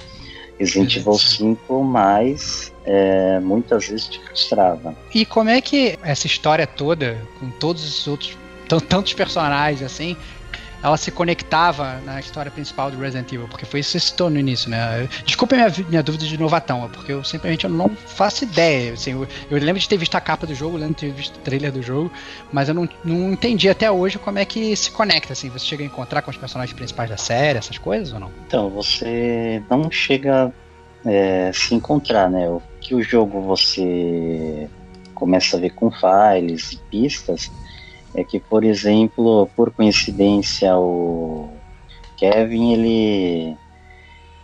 [0.59, 4.95] Resident Evil 5, mas é, muitas vezes te frustrava.
[5.13, 8.39] E como é que essa história toda, com todos os outros
[8.89, 10.17] tantos personagens assim,
[10.85, 14.29] ela se conectava na história principal do Resident Evil, porque foi isso que você citou
[14.29, 15.09] no início, né?
[15.25, 18.93] Desculpa minha, minha dúvida de novatão, porque eu simplesmente não faço ideia.
[18.93, 21.37] Assim, eu, eu, lembro de ter visto a capa do jogo, lembro de ter visto
[21.37, 22.13] o trailer do jogo,
[22.53, 25.49] mas eu não, não entendi até hoje como é que se conecta, assim.
[25.49, 28.31] Você chega a encontrar com os personagens principais da série, essas coisas ou não?
[28.47, 30.53] Então, você não chega
[31.07, 32.47] é, se encontrar, né?
[32.47, 34.69] O que o jogo você
[35.15, 37.51] começa a ver com files e pistas
[38.15, 41.51] é que, por exemplo, por coincidência, o
[42.17, 43.57] Kevin, ele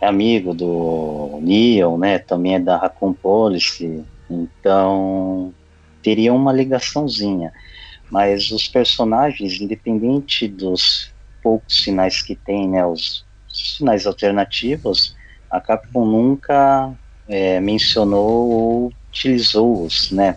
[0.01, 2.19] é amigo do Neil, né?
[2.19, 5.53] Também é da Raccoon Policy, então
[6.03, 7.53] teria uma ligaçãozinha.
[8.09, 12.85] Mas os personagens, independente dos poucos sinais que tem, né?
[12.85, 15.15] Os sinais alternativos,
[15.49, 16.91] a Capcom nunca
[17.27, 20.35] é, mencionou ou utilizou-os, né?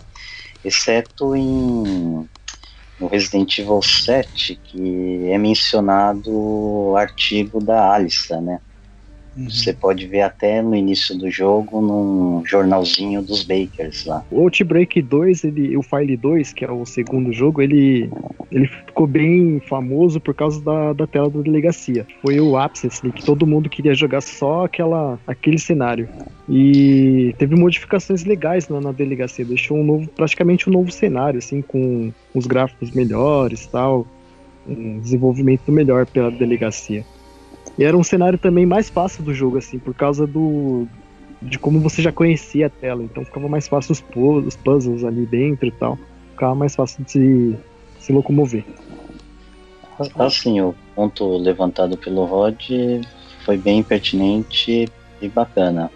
[0.63, 2.27] Exceto em
[2.99, 8.61] no Resident Evil 7 que é mencionado o artigo da Alissa, né?
[9.35, 9.49] Uhum.
[9.49, 14.23] Você pode ver até no início do jogo num jornalzinho dos Bakers lá.
[14.31, 18.09] O Outbreak 2, ele, o File 2, que é o segundo jogo, ele,
[18.49, 22.07] ele ficou bem famoso por causa da, da tela da delegacia.
[22.21, 26.07] Foi o ápice, assim, que todo mundo queria jogar só aquela, aquele cenário.
[26.47, 31.61] E teve modificações legais na, na delegacia, deixou um novo, praticamente um novo cenário, assim,
[31.61, 34.07] com os gráficos melhores tal,
[34.67, 37.03] um desenvolvimento melhor pela delegacia.
[37.77, 40.87] E era um cenário também mais fácil do jogo, assim, por causa do
[41.41, 43.03] de como você já conhecia a tela.
[43.03, 44.03] Então ficava mais fácil os,
[44.45, 45.97] os puzzles ali dentro e tal.
[46.31, 47.55] Ficava mais fácil de se,
[47.99, 48.63] se locomover.
[50.17, 52.59] Assim, o ponto levantado pelo Rod
[53.45, 54.89] foi bem pertinente
[55.21, 55.91] e bacana.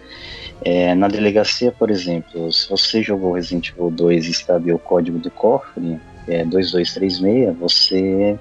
[0.62, 5.18] É, na delegacia, por exemplo, se você jogou Resident Evil 2 e sabe o código
[5.18, 8.38] do cofre, é 2236, você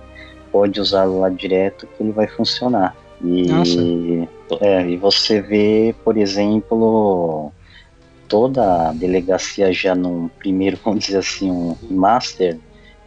[0.51, 2.95] pode usá-lo lá direto que ele vai funcionar.
[3.23, 4.27] E,
[4.61, 7.51] é, e você vê, por exemplo,
[8.27, 12.57] toda a delegacia já num primeiro, vamos dizer assim, um master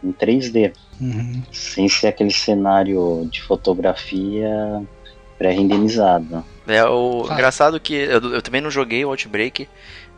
[0.03, 0.73] em 3D.
[1.01, 1.41] Uhum.
[1.51, 4.83] Sem ser aquele cenário de fotografia
[5.37, 6.45] pré-renderizado.
[6.67, 7.33] É, o ah.
[7.33, 9.67] engraçado que eu, eu, também não joguei o Outbreak,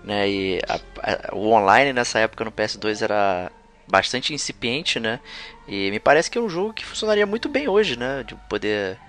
[0.04, 0.30] né?
[0.30, 3.52] E a, a, o online nessa época no PS2 era
[3.88, 5.20] bastante incipiente, né?
[5.68, 8.24] E me parece que é um jogo que funcionaria muito bem hoje, né?
[8.24, 9.00] De poder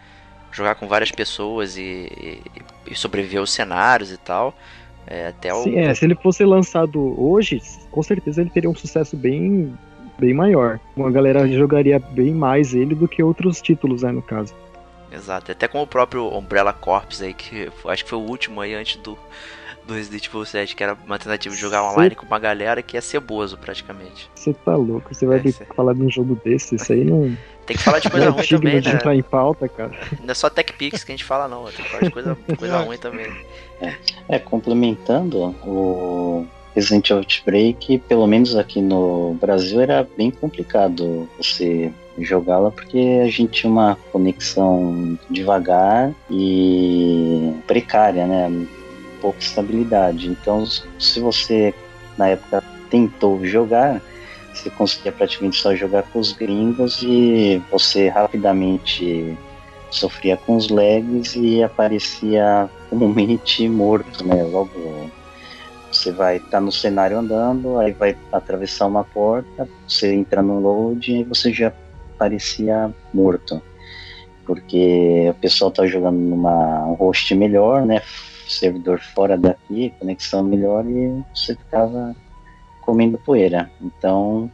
[0.52, 2.42] jogar com várias pessoas e, e,
[2.90, 4.54] e sobreviver aos cenários e tal.
[5.06, 5.62] É, até o...
[5.62, 9.72] Sim, é, se ele fosse lançado hoje, com certeza ele teria um sucesso bem,
[10.18, 10.80] bem maior.
[10.96, 14.54] Uma galera jogaria bem mais ele do que outros títulos, né, no caso.
[15.12, 18.74] Exato, até com o próprio Umbrella Corps aí, que acho que foi o último aí
[18.74, 19.16] antes do,
[19.86, 22.16] do Resident Evil 7, que era uma tentativa de jogar online Cê...
[22.16, 24.30] com uma galera que é ceboso praticamente.
[24.34, 25.64] Você tá louco, você vai é, cê...
[25.76, 27.36] falar de um jogo desse, isso aí não.
[27.64, 28.94] Tem que falar de coisa é ruim também, de né?
[28.94, 29.92] entrar em pauta, cara.
[30.22, 31.64] Não é só TechPix que a gente fala, não.
[31.64, 33.26] Tem que falar de coisa, coisa ruim também.
[33.80, 33.94] É,
[34.28, 41.92] é, complementando, o Resident Evil Outbreak, pelo menos aqui no Brasil, era bem complicado você
[42.18, 48.66] jogá-la porque a gente tinha uma conexão devagar e precária, né?
[49.20, 50.28] Pouca estabilidade.
[50.28, 50.66] Então,
[50.98, 51.74] se você
[52.16, 54.00] na época tentou jogar,
[54.52, 59.36] você conseguia praticamente só jogar com os gringos e você rapidamente
[59.90, 64.42] sofria com os lags e aparecia comumente morto, né?
[64.42, 65.10] Logo
[65.90, 71.10] Você vai estar no cenário andando, aí vai atravessar uma porta, você entra no load
[71.12, 71.72] e você já
[72.18, 73.62] parecia morto.
[74.44, 78.02] Porque o pessoal tá jogando numa um host melhor, né?
[78.48, 82.14] Servidor fora daqui, conexão melhor e você ficava
[82.82, 83.70] comendo poeira.
[83.80, 84.50] Então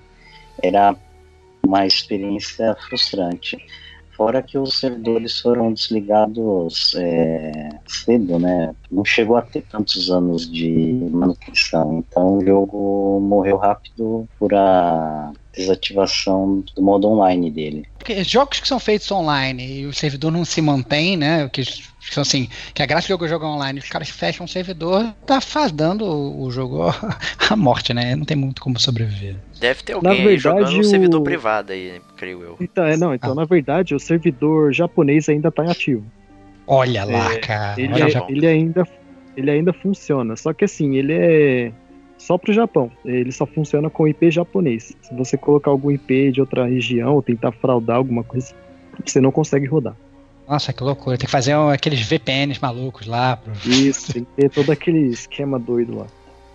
[0.63, 0.97] era
[1.65, 3.57] uma experiência frustrante.
[4.17, 8.75] Fora que os servidores foram desligados é, cedo, né?
[8.91, 12.05] Não chegou a ter tantos anos de manutenção.
[12.07, 17.87] Então o jogo morreu rápido por a desativação do modo online dele.
[17.99, 21.49] Porque jogos que são feitos online e o servidor não se mantém, né?
[21.49, 21.63] Que
[22.11, 25.15] são assim, que a graça do jogo é jogar online, os caras fecham o servidor,
[25.27, 26.83] tá fazendo o, o jogo
[27.51, 28.17] a morte, né?
[28.17, 29.37] Não tem muito como sobreviver.
[29.61, 32.57] Deve ter alguém verdade, jogando no servidor o- privado aí, creio eu.
[32.61, 33.35] Então, é, não, então Ah.
[33.37, 36.05] na verdade o servidor japonês ainda tá em ativo.
[36.67, 37.81] Olha lá, É, cara.
[37.81, 38.87] Ele, olha é- ele ainda
[39.37, 41.73] ele ainda funciona, só que assim, ele é
[42.19, 42.91] só pro Japão.
[43.05, 44.93] Ele só funciona com IP japonês.
[45.03, 48.55] Se você colocar algum IP de outra região ou tentar fraudar alguma coisa,
[49.05, 49.97] você não consegue rodar.
[50.49, 51.17] Nossa, que loucura.
[51.17, 53.37] Tem que fazer um- aqueles VPNs malucos lá.
[53.37, 53.53] Pro...
[53.71, 56.07] Isso, tem que ter todo aquele esquema doido lá.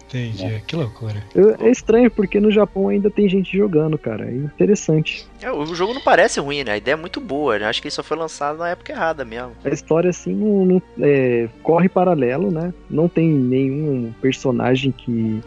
[0.08, 0.64] Entendi.
[0.66, 1.22] Que loucura.
[1.60, 4.26] É estranho porque no Japão ainda tem gente jogando, cara.
[4.30, 5.28] É interessante.
[5.42, 6.72] É, o jogo não parece ruim, né?
[6.74, 7.66] A ideia é muito boa, né?
[7.66, 9.52] Acho que ele só foi lançado na época errada mesmo.
[9.66, 12.74] A história, assim, não, não- é, corre paralelo, né?
[12.90, 15.42] Não tem nenhum personagem que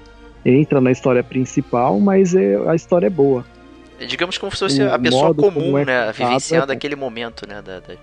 [0.45, 3.47] entra na história principal, mas é, a história é boa.
[4.07, 6.13] Digamos como se fosse O a pessoa comum, é né?
[6.13, 7.61] Vivenciando é- aquele momento, né?
[7.63, 7.95] Da, da,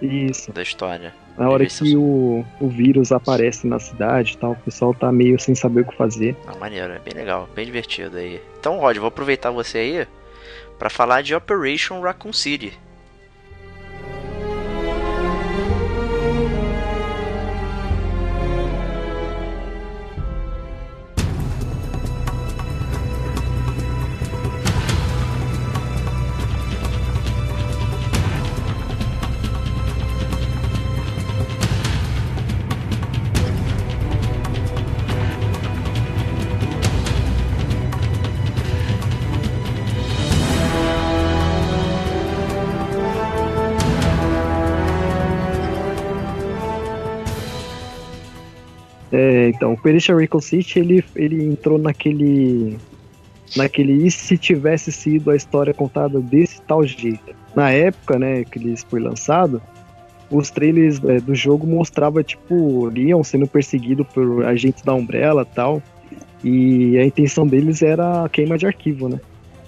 [0.00, 0.52] Isso.
[0.52, 1.14] da história.
[1.36, 5.38] Na hora que o, o vírus aparece na cidade e tal, o pessoal tá meio
[5.40, 6.36] sem saber o que fazer.
[6.46, 8.40] Ah, maneiro, é bem legal, bem divertido aí.
[8.60, 10.06] Então, Rod, vou aproveitar você aí
[10.78, 12.78] pra falar de Operation Raccoon City.
[49.62, 52.76] Então, o Operation Recon City, ele, ele entrou naquele.
[53.54, 57.32] Naquele e se tivesse sido a história contada desse tal jeito.
[57.54, 59.62] Na época, né, que ele foi lançado,
[60.28, 65.80] os trailers é, do jogo mostrava tipo Leon sendo perseguido por agentes da Umbrella tal.
[66.42, 69.20] E a intenção deles era a queima de arquivo, né?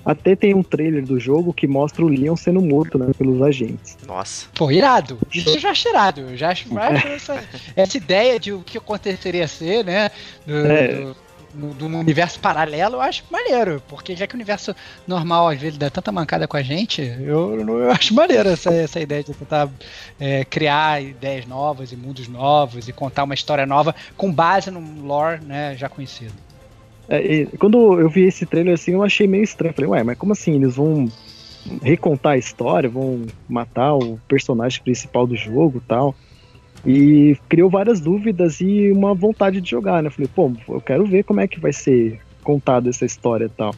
[0.05, 3.97] Até tem um trailer do jogo que mostra o Leon sendo morto, né, pelos agentes.
[4.07, 5.19] Nossa, Pô, irado.
[5.33, 6.21] Isso eu já acho irado.
[6.21, 10.11] Eu já acho, acho essa, essa ideia de o que aconteceria ser, né?
[10.47, 11.15] Do, É.
[11.55, 13.83] do universo paralelo, eu acho maneiro.
[13.89, 14.75] Porque já que o universo
[15.07, 19.01] normal às vezes dá tanta mancada com a gente, eu, eu acho maneiro essa, essa
[19.01, 19.71] ideia de tentar
[20.21, 25.03] é, criar ideias novas e mundos novos e contar uma história nova com base num
[25.07, 26.44] lore né, já conhecido.
[27.09, 29.75] É, quando eu vi esse trailer assim, eu achei meio estranho.
[29.75, 30.55] Falei, ué, mas como assim?
[30.55, 31.07] Eles vão
[31.83, 36.15] recontar a história, vão matar o personagem principal do jogo tal.
[36.85, 40.11] E criou várias dúvidas e uma vontade de jogar, né?
[40.11, 43.75] Falei, pô, eu quero ver como é que vai ser contada essa história e tal.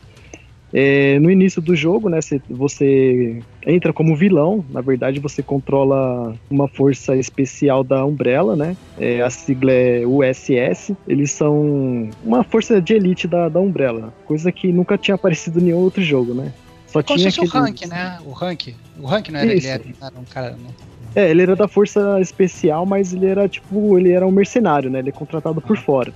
[0.78, 6.34] É, no início do jogo, né, cê- você entra como vilão, na verdade você controla
[6.50, 8.76] uma força especial da Umbrella, né?
[8.98, 10.94] É, a sigla é USS.
[11.08, 15.62] Eles são uma força de elite da, da Umbrella, coisa que nunca tinha aparecido em
[15.64, 16.52] nenhum outro jogo, né?
[16.88, 18.18] Só Como tinha se fosse o aquele- rank, né?
[18.26, 18.68] O rank.
[19.00, 20.50] O rank não era, ele era, era um cara.
[20.62, 20.74] Não.
[21.14, 24.98] É, ele era da força especial, mas ele era tipo, ele era um mercenário, né?
[24.98, 26.12] Ele é contratado por fora.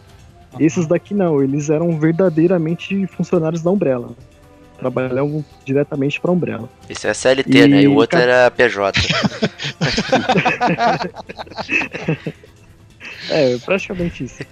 [0.59, 4.11] Esses daqui não, eles eram verdadeiramente funcionários da Umbrella.
[4.81, 6.69] Trabalhavam diretamente pra Umbrella.
[6.89, 7.83] esse é CLT, né?
[7.83, 9.01] E o E outro era PJ.
[13.29, 14.43] É, praticamente isso.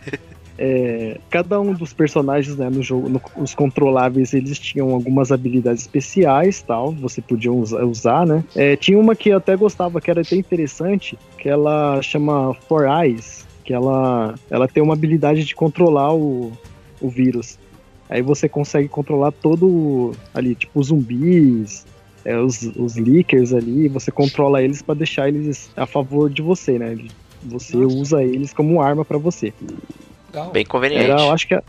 [0.56, 5.82] É, cada um dos personagens né, no jogo, no- os controláveis, eles tinham algumas habilidades
[5.82, 8.42] especiais, tal, você podia usa- usar, né?
[8.56, 12.86] É, tinha uma que eu até gostava, que era até interessante, que ela chama Four
[12.88, 16.50] Eyes, que ela, ela tem uma habilidade de controlar o,
[17.00, 17.58] o vírus.
[18.08, 21.86] Aí você consegue controlar todo o- ali, tipo os zumbis,
[22.24, 26.78] é, os, os leakers ali, você controla eles pra deixar eles a favor de você,
[26.78, 26.96] né?
[27.44, 27.96] Você Nossa.
[27.96, 29.52] usa eles como arma pra você.
[30.28, 30.50] Legal.
[30.52, 31.04] Bem conveniente.
[31.04, 31.62] Era, eu acho que a-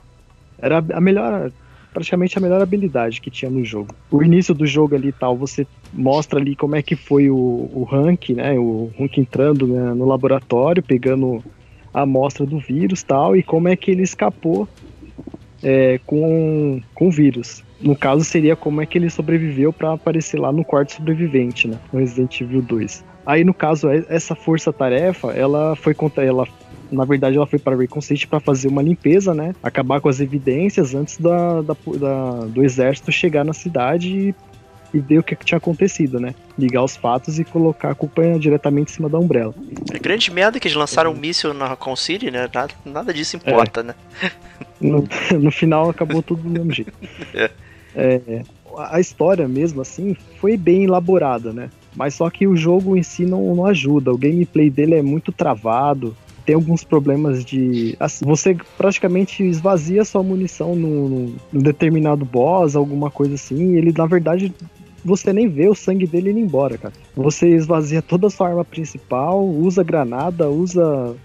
[0.61, 1.51] era a melhor,
[1.93, 3.93] praticamente a melhor habilidade que tinha no jogo.
[4.11, 7.35] O início do jogo ali e tal, você mostra ali como é que foi o,
[7.37, 8.57] o Hank, né?
[8.59, 11.43] O Hank entrando né, no laboratório, pegando
[11.93, 14.67] a amostra do vírus e tal, e como é que ele escapou
[15.63, 17.63] é, com, com vírus.
[17.79, 21.77] No caso, seria como é que ele sobreviveu para aparecer lá no quarto sobrevivente, né?
[21.93, 23.05] No Resident Evil 2.
[23.25, 26.45] Aí, no caso, é- essa força-tarefa, ela foi contra ela.
[26.91, 29.53] Na verdade, ela foi para Recon City para fazer uma limpeza, né?
[29.61, 34.33] Acabar com as evidências antes da, da- da- do exército chegar na cidade
[34.93, 36.33] e, e ver o que, tinha acontecido, né?
[36.57, 39.53] Ligar os fatos e colocar a culpa diretamente em cima da Umbrella.
[39.93, 42.49] É grande merda que eles lançaram um míssil na Raccoon City, né?
[42.53, 43.93] Nada, nada disso importa, né?
[44.79, 45.03] No,
[45.39, 46.93] no final acabou tudo do mesmo jeito.
[47.33, 47.51] É.
[47.95, 48.43] É,
[48.77, 51.69] a história mesmo, assim, foi bem elaborada, né?
[51.95, 54.13] Mas só que o jogo em si não, não ajuda.
[54.13, 56.15] O gameplay dele é muito travado.
[56.45, 57.95] Tem alguns problemas de.
[57.99, 63.73] assim, você praticamente esvazia sua munição num, num determinado boss, alguma coisa assim.
[63.73, 64.53] E ele, na verdade,
[65.03, 66.93] você nem vê o sangue dele indo embora, cara.
[67.15, 71.15] Você esvazia toda a sua arma principal, usa granada, usa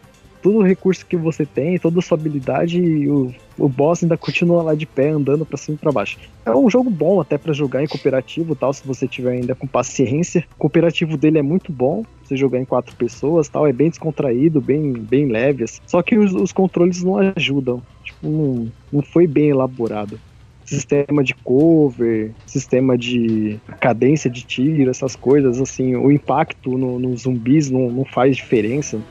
[0.45, 4.19] todo o recurso que você tem, toda a sua habilidade e o, o boss ainda
[4.19, 6.19] continua lá de pé, andando pra cima e pra baixo.
[6.45, 9.67] É um jogo bom até pra jogar em cooperativo tal, se você tiver ainda com
[9.67, 10.47] paciência.
[10.57, 14.61] O cooperativo dele é muito bom, você jogar em quatro pessoas tal, é bem descontraído,
[14.61, 15.65] bem, bem leve.
[15.65, 15.79] assim.
[15.87, 20.21] Só que os, os controles não ajudam, tipo, não, não foi bem elaborado.
[20.67, 27.23] Sistema de cover, sistema de cadência de tiro, essas coisas, assim, o impacto no- nos
[27.23, 29.03] zumbis não, não faz diferença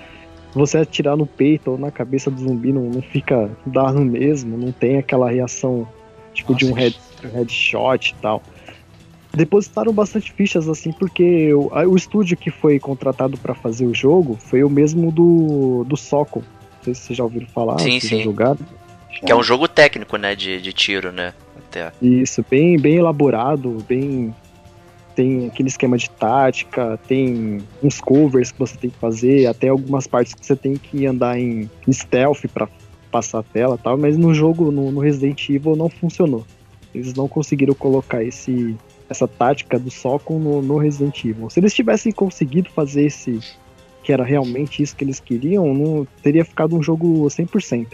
[0.53, 4.71] você atirar no peito ou na cabeça do zumbi não, não fica dano mesmo, não
[4.71, 5.87] tem aquela reação
[6.33, 8.41] tipo de um Nossa, head, um headshot e tal.
[9.33, 14.37] Depositaram bastante fichas assim, porque o, o estúdio que foi contratado para fazer o jogo
[14.39, 16.41] foi o mesmo do, do Socom.
[16.41, 18.23] Não sei se vocês já ouviram falar, Sim, se já sim.
[18.23, 18.59] jogaram.
[19.25, 20.35] Que é um jogo técnico, né?
[20.35, 21.33] De, de tiro, né?
[21.57, 21.91] Até.
[22.01, 24.35] Isso, bem, bem elaborado, bem.
[25.15, 30.08] Tem aquele esquema de tática, tem uns covers que você tem que fazer, até algumas
[30.08, 32.67] partes que você tem que andar em stealth pra
[33.12, 36.43] passar a tela tal, mas no jogo, no, no Resident Evil, não funcionou.
[36.93, 38.76] Eles não conseguiram colocar esse,
[39.08, 41.49] essa tática do Socom no, no Resident Evil.
[41.49, 43.39] Se eles tivessem conseguido fazer esse,
[44.04, 47.88] que era realmente isso que eles queriam, não teria ficado um jogo 100%.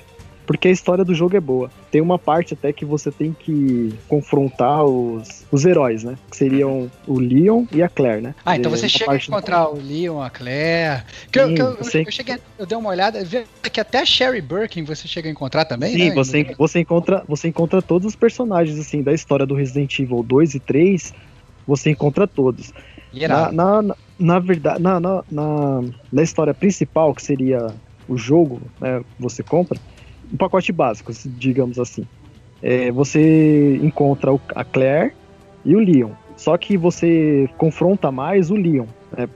[0.50, 1.70] Porque a história do jogo é boa.
[1.92, 6.16] Tem uma parte até que você tem que confrontar os, os heróis, né?
[6.28, 8.34] Que seriam o Leon e a Claire, né?
[8.44, 11.04] Ah, então É você uma chega a encontrar o Leon, a Claire.
[11.32, 14.00] Que eu, Sim, que eu, você- eu cheguei, eu dei uma olhada, vi que até
[14.00, 16.16] a Sherry Birkin você chega a encontrar também, Sim, né?
[16.16, 20.56] você, você, encontra, você encontra todos os personagens, assim, da história do Resident Evil 2
[20.56, 21.14] e 3,
[21.68, 22.74] você encontra todos.
[23.22, 25.82] Na, na, na, na verdade, na, na, na,
[26.12, 27.68] na história principal, que seria
[28.08, 29.80] o jogo, né, que você compra,
[30.32, 32.06] um pacote básico, digamos assim.
[32.62, 35.14] É, você encontra o- a Claire
[35.66, 36.12] e o Leon.
[36.36, 38.86] Só que você confronta mais o Leon.
[39.18, 39.28] Né,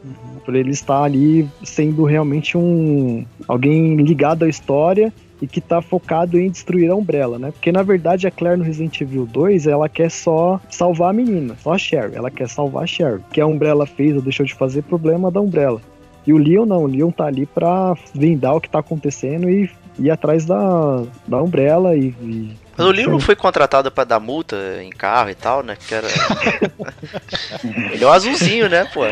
[0.45, 6.38] por ele estar ali sendo realmente um alguém ligado à história e que tá focado
[6.39, 7.51] em destruir a Umbrella, né?
[7.51, 11.56] Porque na verdade a Claire no Resident Evil 2, ela quer só salvar a menina,
[11.60, 13.15] só a Sherry, ela quer salvar a Sherry.
[13.17, 15.82] O que a Umbrella fez ou deixou de fazer, problema da Umbrella.
[16.25, 19.69] E o Leon não, o Leon tá ali pra vendar o que tá acontecendo e
[19.99, 22.08] ir atrás da, da Umbrella e...
[22.21, 25.75] e Mas o Leon não foi contratado pra dar multa em carro e tal, né?
[25.75, 26.08] Que era.
[27.93, 29.06] Ele é um azulzinho, né, pô?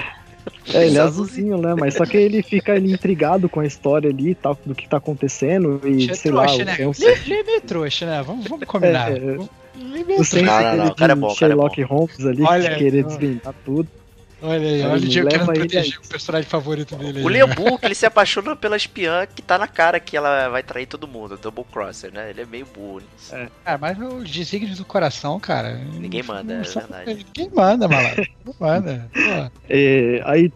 [0.74, 1.76] É, ele é azulzinho, né?
[1.78, 4.88] Mas só que ele fica ali intrigado com a história ali e tal, do que
[4.88, 6.76] tá acontecendo e, É sei trouxa, lá, né?
[6.76, 8.24] tem um, Ele é meio trouxa, né?
[8.26, 9.12] Vamos, vamos combinar.
[9.12, 9.17] É, é.
[9.20, 11.84] Ele é o senso Não, não, o cara é de bom, o cara é Sherlock
[11.84, 13.88] Holmes ali, Olha, de querer desvendar tudo.
[14.41, 17.21] Olha aí, olha o Diego querendo ele proteger o personagem favorito dele.
[17.21, 17.56] O aí, Leon né?
[17.56, 21.08] Burke, ele se apaixona pela espiã que tá na cara que ela vai trair todo
[21.08, 22.30] mundo, Double Crosser, né?
[22.32, 23.36] Ele é meio burro nisso.
[23.63, 25.75] Cara, mas os desígnios do coração, cara.
[25.93, 27.25] Ninguém manda, é verdade.
[27.36, 28.27] Ninguém manda, malandro.
[28.43, 29.12] Não manda.
[29.69, 30.51] É, aí,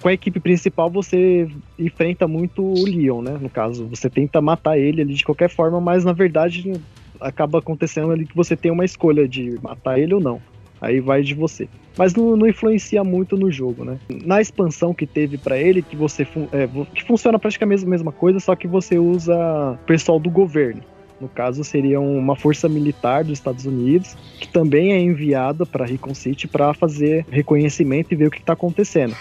[0.00, 3.36] com a equipe principal, você enfrenta muito o Leon, né?
[3.40, 6.80] No caso, você tenta matar ele ali de qualquer forma, mas na verdade
[7.20, 10.40] acaba acontecendo ali que você tem uma escolha de matar ele ou não.
[10.84, 11.68] Aí vai de você.
[11.96, 13.98] Mas não, não influencia muito no jogo, né?
[14.24, 18.40] Na expansão que teve pra ele, que você é, que funciona praticamente a mesma coisa,
[18.40, 20.82] só que você usa pessoal do governo.
[21.20, 26.12] No caso, seria uma força militar dos Estados Unidos, que também é enviada para Recon
[26.12, 29.16] City para fazer reconhecimento e ver o que está acontecendo.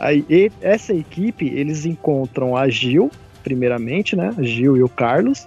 [0.00, 3.10] Aí, e- essa equipe, eles encontram a Gil,
[3.42, 4.34] primeiramente, né?
[4.36, 5.46] A Gil e o Carlos,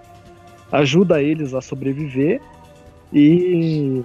[0.72, 2.40] ajuda eles a sobreviver
[3.12, 4.04] e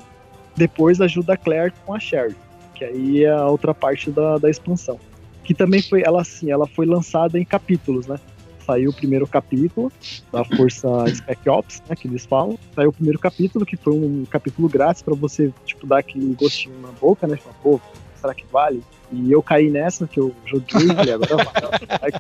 [0.57, 2.37] depois ajuda a Claire com a Sherry,
[2.75, 4.99] que aí é a outra parte da, da expansão.
[5.45, 8.19] Que também foi, ela assim, ela foi lançada em capítulos, né?
[8.65, 9.91] Saiu o primeiro capítulo
[10.33, 12.57] da Força Spec Ops, né, que eles falam.
[12.75, 16.79] Saiu o primeiro capítulo, que foi um capítulo grátis para você, tipo, dar aquele gostinho
[16.81, 17.37] na boca, né?
[17.37, 17.81] Falar, pô,
[18.23, 18.83] será que vale?
[19.13, 21.53] E eu caí nessa, que eu joguei, falei, agora vai.
[22.01, 22.13] Aí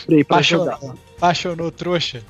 [0.00, 0.78] comprei pra Baixou, jogar.
[1.16, 2.22] apaixonou trouxa.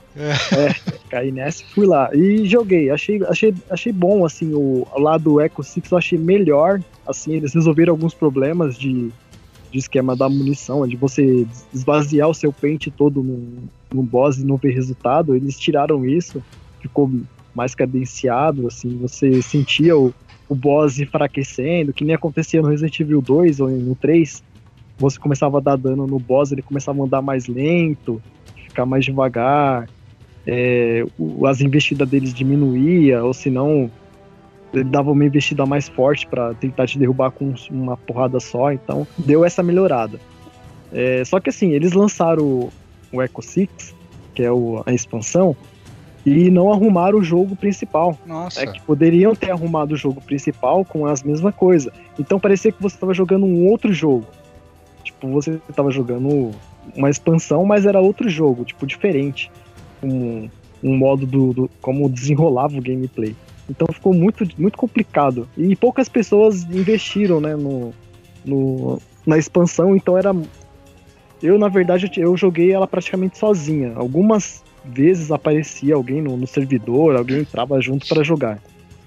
[1.08, 2.10] Caí nessa e fui lá.
[2.14, 2.90] E joguei.
[2.90, 6.80] Achei, achei, achei bom, assim, o lado do Echo Six eu achei melhor.
[7.04, 9.10] Assim, eles resolveram alguns problemas de,
[9.72, 11.44] de esquema da munição, de você
[11.74, 15.34] esvaziar o seu pente todo no, no boss e não ver resultado.
[15.34, 16.40] Eles tiraram isso,
[16.80, 17.10] ficou
[17.52, 20.14] mais cadenciado, assim, você sentia o,
[20.50, 24.42] o boss enfraquecendo, que nem acontecia no Resident Evil 2 ou no 3.
[24.98, 28.20] Você começava a dar dano no boss, ele começava a andar mais lento,
[28.66, 29.88] ficar mais devagar
[30.44, 31.04] é,
[31.46, 33.88] as investidas deles diminuía, ou se não,
[34.74, 39.06] ele dava uma investida mais forte para tentar te derrubar com uma porrada só, então
[39.16, 40.18] deu essa melhorada.
[40.92, 42.72] É, só que assim, eles lançaram o,
[43.12, 43.94] o Echo Six,
[44.34, 45.56] que é o, a expansão,
[46.24, 48.18] e não arrumaram o jogo principal.
[48.26, 48.62] Nossa.
[48.62, 51.92] É que poderiam ter arrumado o jogo principal com as mesmas coisas.
[52.18, 54.26] Então parecia que você estava jogando um outro jogo.
[55.02, 56.50] Tipo, você estava jogando
[56.94, 59.50] uma expansão, mas era outro jogo, tipo, diferente
[60.02, 60.48] um,
[60.82, 63.34] um modo do, do, como desenrolava o gameplay.
[63.68, 65.48] Então ficou muito, muito complicado.
[65.56, 67.94] E poucas pessoas investiram né, no,
[68.44, 70.34] no, na expansão, então era.
[71.42, 73.94] Eu, na verdade, eu joguei ela praticamente sozinha.
[73.96, 78.58] Algumas vezes aparecia alguém no, no servidor, alguém entrava junto para jogar.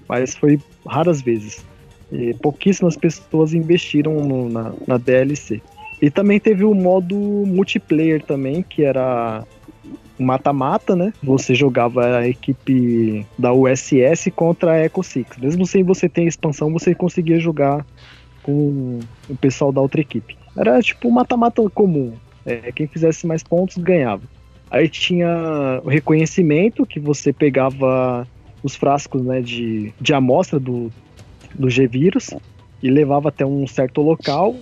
[0.08, 1.64] Mas foi raras vezes.
[2.12, 5.60] E pouquíssimas pessoas investiram no, na, na DLC.
[6.00, 9.44] E também teve o modo multiplayer também, que era
[10.18, 11.12] mata-mata, né?
[11.22, 15.36] Você jogava a equipe da USS contra a Echo Six.
[15.38, 17.84] Mesmo sem você ter expansão, você conseguia jogar
[18.42, 20.36] com o pessoal da outra equipe.
[20.56, 22.12] Era tipo mata-mata comum.
[22.46, 24.22] É, quem fizesse mais pontos ganhava.
[24.70, 28.26] Aí tinha o reconhecimento, que você pegava
[28.62, 30.90] os frascos né, de, de amostra do,
[31.54, 32.30] do G-Vírus
[32.82, 34.56] e levava até um certo local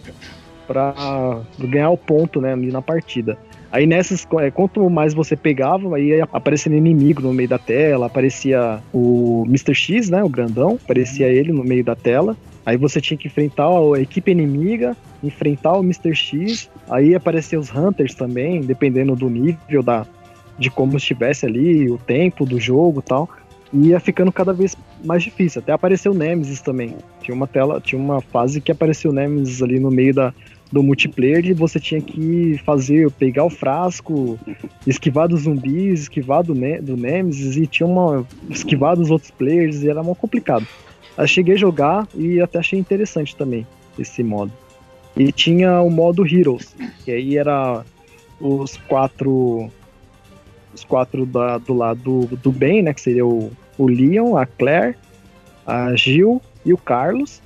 [0.66, 3.38] para ganhar o ponto né, ali na partida.
[3.70, 8.80] Aí nessas, é, quanto mais você pegava, aí aparecendo inimigo no meio da tela, aparecia
[8.92, 9.74] o Mr.
[9.74, 12.36] X, né, o grandão, aparecia ele no meio da tela.
[12.64, 16.14] Aí você tinha que enfrentar a equipe inimiga, enfrentar o Mr.
[16.14, 20.06] X, aí aparecia os Hunters também, dependendo do nível da
[20.58, 23.28] de como estivesse ali, o tempo do jogo tal.
[23.72, 25.60] E ia ficando cada vez mais difícil.
[25.60, 26.94] Até apareceu o Nemesis também.
[27.22, 30.34] Tinha uma tela, tinha uma fase que apareceu o Nemesis ali no meio da,
[30.70, 34.38] do multiplayer e você tinha que fazer, pegar o frasco,
[34.86, 38.26] esquivar dos zumbis, esquivar do, ne do Nemesis e tinha uma.
[38.50, 40.66] esquivar dos outros players e era muito complicado.
[41.16, 43.66] Eu cheguei a jogar e até achei interessante também
[43.98, 44.52] esse modo.
[45.16, 47.84] E tinha o modo Heroes, que aí era
[48.40, 49.70] os quatro.
[50.74, 52.94] Os quatro da, do lado do bem, né?
[52.94, 54.96] Que seria o, o Leon, a Claire,
[55.66, 57.42] a Jill e o Carlos.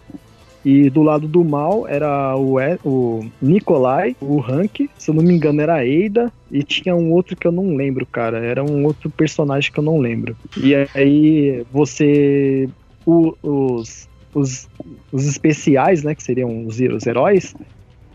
[0.65, 5.33] E do lado do mal era o, o Nikolai, o Hank, se eu não me
[5.33, 8.39] engano era a Eida, e tinha um outro que eu não lembro, cara.
[8.39, 10.37] Era um outro personagem que eu não lembro.
[10.57, 12.69] E aí você.
[13.07, 14.69] O, os, os,
[15.13, 16.15] os especiais, né?
[16.15, 17.55] Que seriam os, os heróis,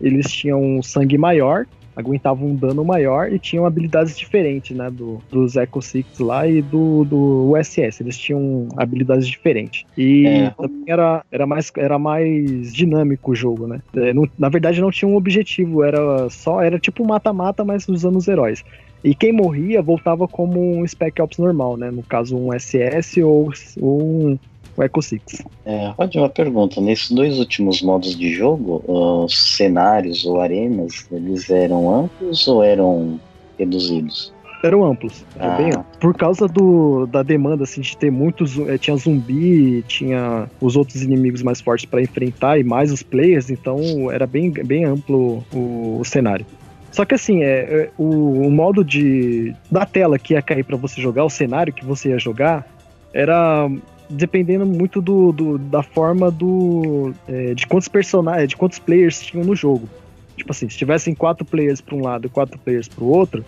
[0.00, 4.90] eles tinham um sangue maior aguentavam um dano maior e tinham habilidades diferentes, né?
[4.90, 8.00] Do, dos Echo Six lá e do, do USS.
[8.00, 9.84] Eles tinham habilidades diferentes.
[9.96, 10.50] E é.
[10.50, 13.80] também era, era, mais, era mais dinâmico o jogo, né?
[13.94, 16.62] É, não, na verdade, não tinha um objetivo, era só.
[16.62, 18.64] Era tipo mata-mata, mas usando os heróis.
[19.04, 21.90] E quem morria voltava como um Spec Ops normal, né?
[21.90, 24.38] No caso, um SS ou, ou um
[24.82, 25.42] o Echo Six.
[25.64, 26.80] É, Rod, uma pergunta.
[26.80, 33.20] Nesses dois últimos modos de jogo, os cenários ou arenas, eles eram amplos ou eram
[33.58, 34.32] reduzidos?
[34.62, 35.56] Eram amplos, ah.
[35.56, 35.96] bem amplos.
[35.98, 38.56] Por causa do, da demanda, assim, de ter muitos.
[38.60, 43.50] É, tinha zumbi, tinha os outros inimigos mais fortes para enfrentar e mais os players,
[43.50, 43.80] então
[44.12, 46.46] era bem, bem amplo o, o cenário.
[46.92, 50.76] Só que assim, é, é o, o, modo de da tela que ia cair para
[50.76, 52.66] você jogar, o cenário que você ia jogar,
[53.12, 53.68] era
[54.12, 59.44] dependendo muito do, do da forma do é, de quantos personagens, de quantos players tinham
[59.44, 59.88] no jogo.
[60.36, 63.44] Tipo assim, se tivessem quatro players para um lado e quatro players para o outro,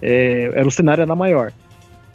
[0.00, 1.52] é, era o cenário era maior.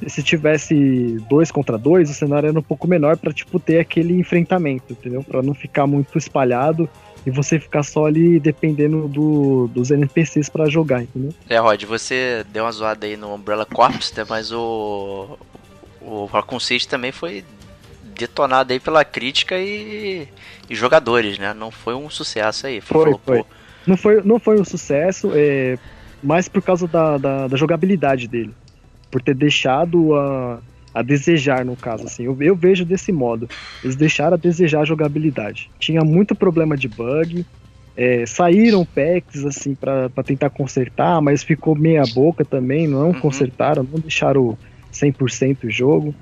[0.02, 3.80] E se tivesse dois contra dois, o cenário era um pouco menor para tipo ter
[3.80, 5.24] aquele enfrentamento, entendeu?
[5.24, 6.90] Para não ficar muito espalhado
[7.26, 11.34] e você ficar só ali dependendo do, dos NPCs para jogar, entendeu?
[11.50, 14.26] É, Rod, você deu uma zoada aí no Umbrella Corps, né?
[14.30, 15.38] mas o
[16.06, 17.44] o Raccoon City também foi
[18.18, 20.28] detonado aí pela crítica e,
[20.70, 21.54] e, jogadores, né?
[21.54, 22.82] Não foi um sucesso aí.
[22.82, 23.44] Foi, falou, foi.
[23.86, 24.22] Não foi.
[24.24, 25.78] Não foi um sucesso, é,
[26.24, 28.54] mais por causa da, da, da, jogabilidade dele.
[29.12, 30.60] Por ter deixado a,
[30.94, 32.24] a desejar, no caso, assim.
[32.24, 33.48] Eu, eu vejo desse modo.
[33.84, 35.70] Eles deixaram a desejar a jogabilidade.
[35.80, 37.46] Tinha muito problema de bug.
[37.98, 43.22] É, saíram packs assim para tentar consertar, mas ficou meia boca também, não uhum.
[43.22, 44.58] consertaram, não deixaram
[44.92, 46.14] 100% o jogo.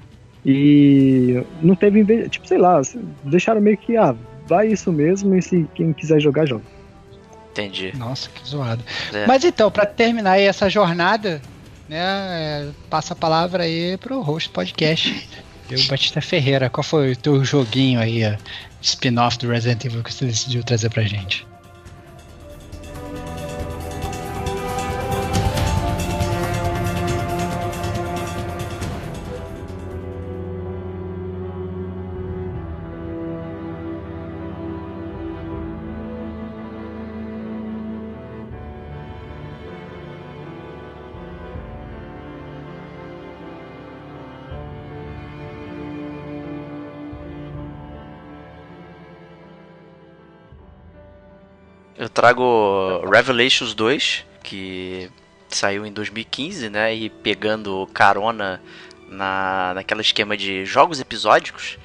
[0.45, 2.81] E não teve, tipo, sei lá,
[3.23, 4.15] deixaram meio que, ah,
[4.45, 6.63] vai isso mesmo e se quem quiser jogar, joga.
[7.51, 7.93] Entendi.
[7.95, 8.83] Nossa, que zoado.
[9.13, 9.27] É.
[9.27, 11.41] Mas então, pra terminar aí essa jornada,
[11.87, 15.29] né, é, passa a palavra aí pro host do podcast.
[15.69, 18.21] Eu, Batista Ferreira, qual foi o teu joguinho aí,
[18.81, 21.47] spin-off do Resident Evil que você decidiu trazer pra gente?
[52.03, 55.09] Eu trago Revelations 2, que
[55.47, 56.93] saiu em 2015, né?
[56.93, 58.61] E pegando carona
[59.07, 61.77] na, naquela esquema de jogos episódicos,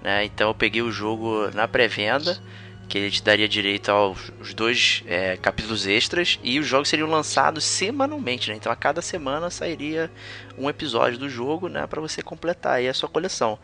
[0.00, 0.24] né?
[0.24, 2.40] Então eu peguei o jogo na pré-venda,
[2.88, 7.10] que ele te daria direito aos os dois é, capítulos extras, e os jogos seriam
[7.10, 8.54] lançados semanalmente, né?
[8.54, 10.08] Então a cada semana sairia
[10.56, 11.84] um episódio do jogo, né?
[11.88, 13.58] Para você completar aí a sua coleção.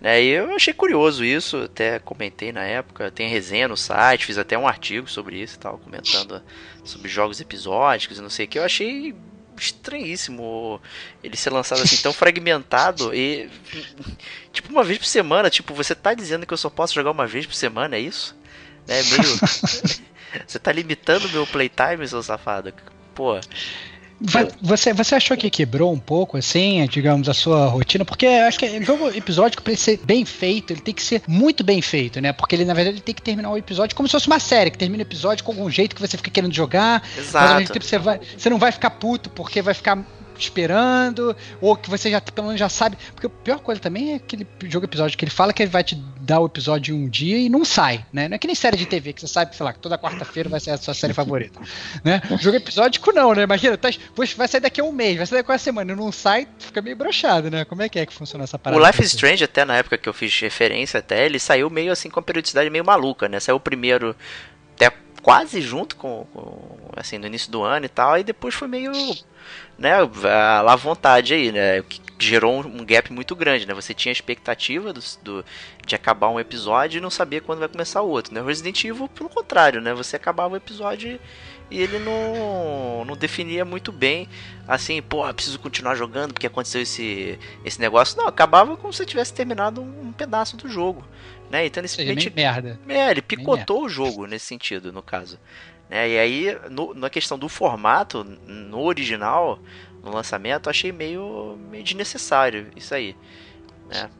[0.00, 4.38] Né, e eu achei curioso isso, até comentei na época, tem resenha no site, fiz
[4.38, 6.40] até um artigo sobre isso e tal, comentando
[6.84, 8.58] sobre jogos episódicos e não sei o que.
[8.60, 9.12] Eu achei
[9.58, 10.80] estranhíssimo
[11.22, 13.50] ele ser lançado assim tão fragmentado e
[14.52, 17.26] tipo uma vez por semana, tipo, você tá dizendo que eu só posso jogar uma
[17.26, 18.38] vez por semana, é isso?
[18.86, 19.38] Né, meio
[20.46, 22.72] Você tá limitando meu playtime, seu safado.
[23.14, 23.40] Pô,
[24.60, 28.04] Você, você achou que quebrou um pouco, assim, digamos, a sua rotina?
[28.04, 31.02] Porque eu acho que o jogo episódico, pra ele ser bem feito, ele tem que
[31.02, 32.32] ser muito bem feito, né?
[32.32, 34.70] Porque ele, na verdade, ele tem que terminar o episódio como se fosse uma série,
[34.70, 37.60] que termina o episódio com algum jeito que você fica querendo jogar, mas ao mesmo
[37.60, 37.72] exato.
[37.72, 40.04] tempo você, vai, você não vai ficar puto porque vai ficar
[40.42, 42.96] esperando, ou que você já pelo menos já sabe.
[43.14, 45.84] Porque a pior coisa também é aquele jogo episódio que ele fala que ele vai
[45.84, 48.28] te dar o episódio em um dia e não sai, né?
[48.28, 50.48] Não é que nem série de TV que você sabe, sei lá, que toda quarta-feira
[50.48, 51.60] vai ser a sua série favorita,
[52.04, 52.20] né?
[52.38, 53.42] Jogo episódico não, né?
[53.42, 53.88] Imagina, tá,
[54.36, 56.46] vai sair daqui a um mês, vai sair daqui a uma semana, e não sai,
[56.58, 57.64] fica meio broxado, né?
[57.64, 58.82] Como é que é que funciona essa parada?
[58.82, 59.14] O Life is?
[59.14, 62.22] Strange, até na época que eu fiz referência até, ele saiu meio assim com a
[62.22, 63.40] periodicidade meio maluca, né?
[63.40, 64.14] Saiu o primeiro
[65.28, 68.90] quase junto com, com, assim, no início do ano e tal, e depois foi meio,
[69.76, 71.82] né, lá à vontade aí, né?
[71.82, 73.74] Que gerou um, gap muito grande, né?
[73.74, 75.44] Você tinha a expectativa do, do-
[75.86, 78.40] de acabar um episódio e não sabia quando vai começar o outro, né?
[78.40, 79.92] Resident Evil, pelo contrário, né?
[79.92, 81.20] Você acabava o episódio
[81.70, 84.26] e ele não, não definia muito bem,
[84.66, 88.16] assim, pô, preciso continuar jogando porque aconteceu esse, esse negócio.
[88.16, 91.04] Não, acabava como se tivesse terminado um pedaço do jogo,
[91.50, 91.66] né?
[91.66, 92.78] Então ele simplesmente merda.
[92.88, 95.38] é, ele picotou o jogo nesse sentido, no caso.
[95.88, 96.08] Né?
[96.10, 99.58] E aí, no- na questão do formato, no original,
[100.02, 103.16] no lançamento, eu achei meio, meio desnecessário isso aí.
[103.88, 104.10] Né?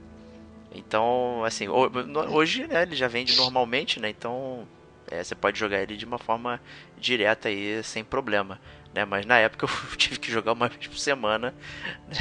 [0.74, 4.08] Então, assim, hoje né, ele já vende normalmente, né?
[4.10, 4.66] Então
[5.10, 6.60] é, você pode jogar ele de uma forma
[6.98, 8.60] direta aí, sem problema.
[8.94, 9.04] Né?
[9.04, 11.54] Mas na época eu tive que jogar uma vez por semana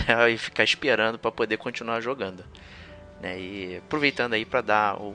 [0.07, 0.31] né?
[0.31, 2.43] e ficar esperando para poder continuar jogando.
[3.21, 3.39] Né?
[3.39, 5.09] E aproveitando aí para dar o,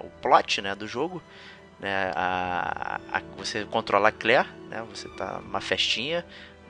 [0.00, 1.22] o plot né, do jogo,
[1.80, 6.24] né, a, a- você controla a Claire, né, você tá numa festinha,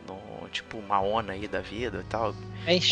[0.06, 2.34] no, tipo uma ONA aí da vida e tal.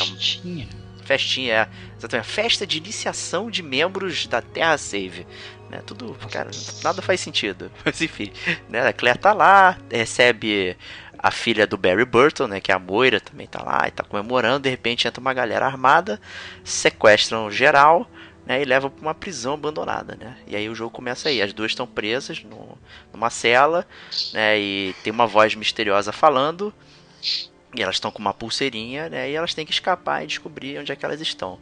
[0.08, 0.68] Festinha.
[1.04, 5.24] Festinha, é, exatamente, festa de iniciação de membros da Terra Save.
[5.70, 6.50] Né, tudo, cara,
[6.82, 7.70] nada faz sentido.
[7.84, 8.32] Mas enfim,
[8.68, 10.76] né, a Claire tá lá, recebe
[11.18, 14.04] a filha do Barry Burton, né, que é a Moira, também tá lá e tá
[14.04, 14.60] comemorando.
[14.60, 16.20] De repente entra uma galera armada,
[16.64, 18.08] sequestram geral,
[18.44, 20.36] né, e levam pra uma prisão abandonada, né.
[20.46, 21.42] E aí o jogo começa aí.
[21.42, 22.78] As duas estão presas no,
[23.12, 23.86] numa cela,
[24.32, 26.72] né, e tem uma voz misteriosa falando.
[27.74, 29.30] E elas estão com uma pulseirinha, né?
[29.30, 31.58] E elas têm que escapar e descobrir onde é que elas estão.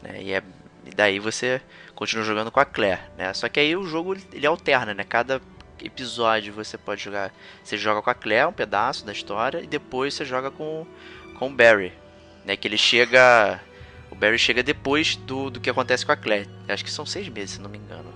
[0.00, 0.22] Né?
[0.22, 0.42] E, é,
[0.86, 1.60] e daí você
[1.94, 3.32] continua jogando com a Claire, né?
[3.34, 5.02] Só que aí o jogo ele alterna, né?
[5.02, 5.40] Cada
[5.82, 7.32] episódio você pode jogar.
[7.62, 10.86] Você joga com a Claire um pedaço da história e depois você joga com,
[11.38, 11.92] com o Barry,
[12.44, 12.56] né?
[12.56, 13.60] Que ele chega.
[14.10, 16.48] O Barry chega depois do, do que acontece com a Claire.
[16.68, 18.12] Acho que são seis meses, se não me engano.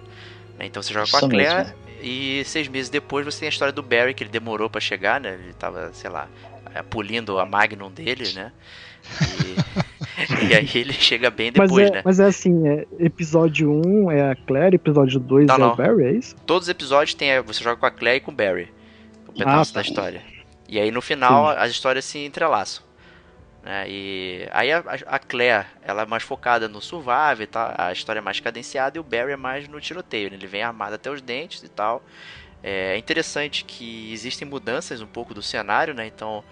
[0.59, 0.67] Né?
[0.67, 1.75] Então você joga com a Claire mesmo.
[2.03, 5.21] e seis meses depois você tem a história do Barry, que ele demorou pra chegar,
[5.21, 5.35] né?
[5.35, 6.29] Ele tava, sei lá,
[6.91, 8.53] polindo a Magnum dele, né?
[9.45, 9.85] E,
[10.49, 12.03] e aí ele chega bem Mas depois, é, né?
[12.05, 15.73] mas é assim, é, episódio 1 é a Claire, episódio 2 Não, é não.
[15.73, 16.37] o Barry, é isso?
[16.47, 18.73] Todos os episódios tem, você joga com a Claire e com o Barry.
[19.29, 19.81] Um pedaço tá.
[19.81, 20.23] da história.
[20.69, 22.85] E aí no final as histórias se entrelaçam.
[23.63, 23.87] Né?
[23.89, 28.21] E aí a, a Claire, ela é mais focada no survival e tal, a história
[28.21, 30.37] é mais cadenciada e o Barry é mais no tiroteio, né?
[30.37, 32.03] ele vem armado até os dentes e tal.
[32.63, 36.07] É interessante que existem mudanças um pouco do cenário, né?
[36.07, 36.43] Então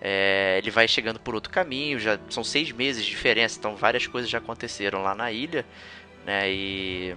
[0.00, 4.06] é, ele vai chegando por outro caminho, já são seis meses de diferença, então várias
[4.06, 5.64] coisas já aconteceram lá na ilha,
[6.24, 6.50] né?
[6.50, 7.16] E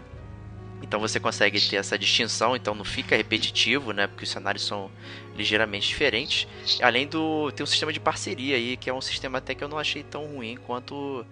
[0.82, 4.08] então você consegue ter essa distinção, então não fica repetitivo, né?
[4.08, 4.90] Porque os cenários são
[5.36, 6.48] ligeiramente diferentes.
[6.82, 9.68] Além do tem um sistema de parceria aí, que é um sistema até que eu
[9.68, 11.26] não achei tão ruim quanto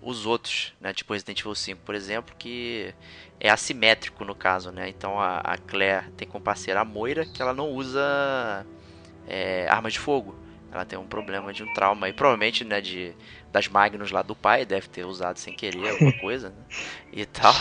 [0.00, 0.92] os outros, né?
[0.92, 2.94] Tipo Resident Evil 5, por exemplo, que
[3.40, 4.88] é assimétrico no caso, né?
[4.88, 8.64] Então a, a Claire tem como parceira a Moira, que ela não usa
[9.26, 10.43] é, armas de fogo.
[10.74, 13.14] Ela tem um problema de um trauma e provavelmente, né, de
[13.52, 16.56] das Magnus lá do pai, deve ter usado sem querer alguma coisa, né?
[17.12, 17.54] E tal.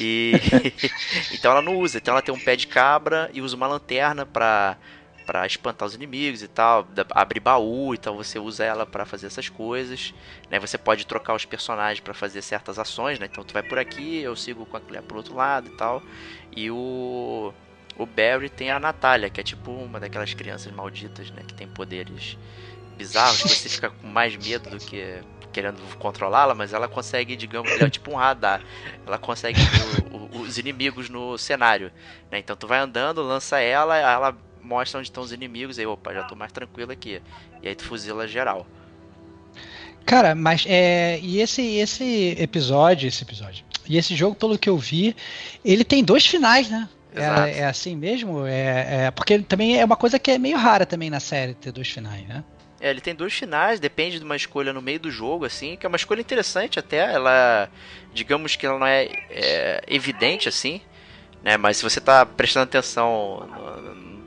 [0.00, 0.40] E
[1.34, 4.24] então ela não usa, então ela tem um pé de cabra e usa uma lanterna
[4.24, 4.78] para
[5.26, 9.48] para espantar os inimigos e tal, abrir baú, então você usa ela para fazer essas
[9.48, 10.14] coisas,
[10.48, 10.60] né?
[10.60, 13.26] Você pode trocar os personagens para fazer certas ações, né?
[13.30, 16.00] Então tu vai por aqui, eu sigo com a Claire pro outro lado e tal.
[16.56, 17.52] E o
[17.98, 21.42] o Barry tem a Natália, que é tipo uma daquelas crianças malditas, né?
[21.46, 22.36] Que tem poderes
[22.96, 25.20] bizarros, que você fica com mais medo do que
[25.52, 28.62] querendo controlá-la, mas ela consegue, digamos, é tipo um radar.
[29.06, 29.58] Ela consegue
[30.32, 31.90] os inimigos no cenário.
[32.30, 32.38] Né?
[32.38, 36.24] Então tu vai andando, lança ela, ela mostra onde estão os inimigos, aí opa, já
[36.24, 37.22] tô mais tranquilo aqui.
[37.62, 38.66] E aí tu fuzila geral.
[40.04, 41.18] Cara, mas é.
[41.20, 43.64] E esse, esse episódio, esse episódio.
[43.88, 45.16] E esse jogo, pelo que eu vi,
[45.64, 46.88] ele tem dois finais, né?
[47.16, 48.46] É, é, assim mesmo?
[48.46, 51.72] É, é, porque também é uma coisa que é meio rara também na série ter
[51.72, 52.44] dois finais, né?
[52.78, 55.86] É, ele tem dois finais, depende de uma escolha no meio do jogo, assim, que
[55.86, 57.14] é uma escolha interessante até.
[57.14, 57.70] Ela,
[58.12, 60.82] digamos que ela não é, é evidente, assim,
[61.42, 61.56] né?
[61.56, 63.48] Mas se você tá prestando atenção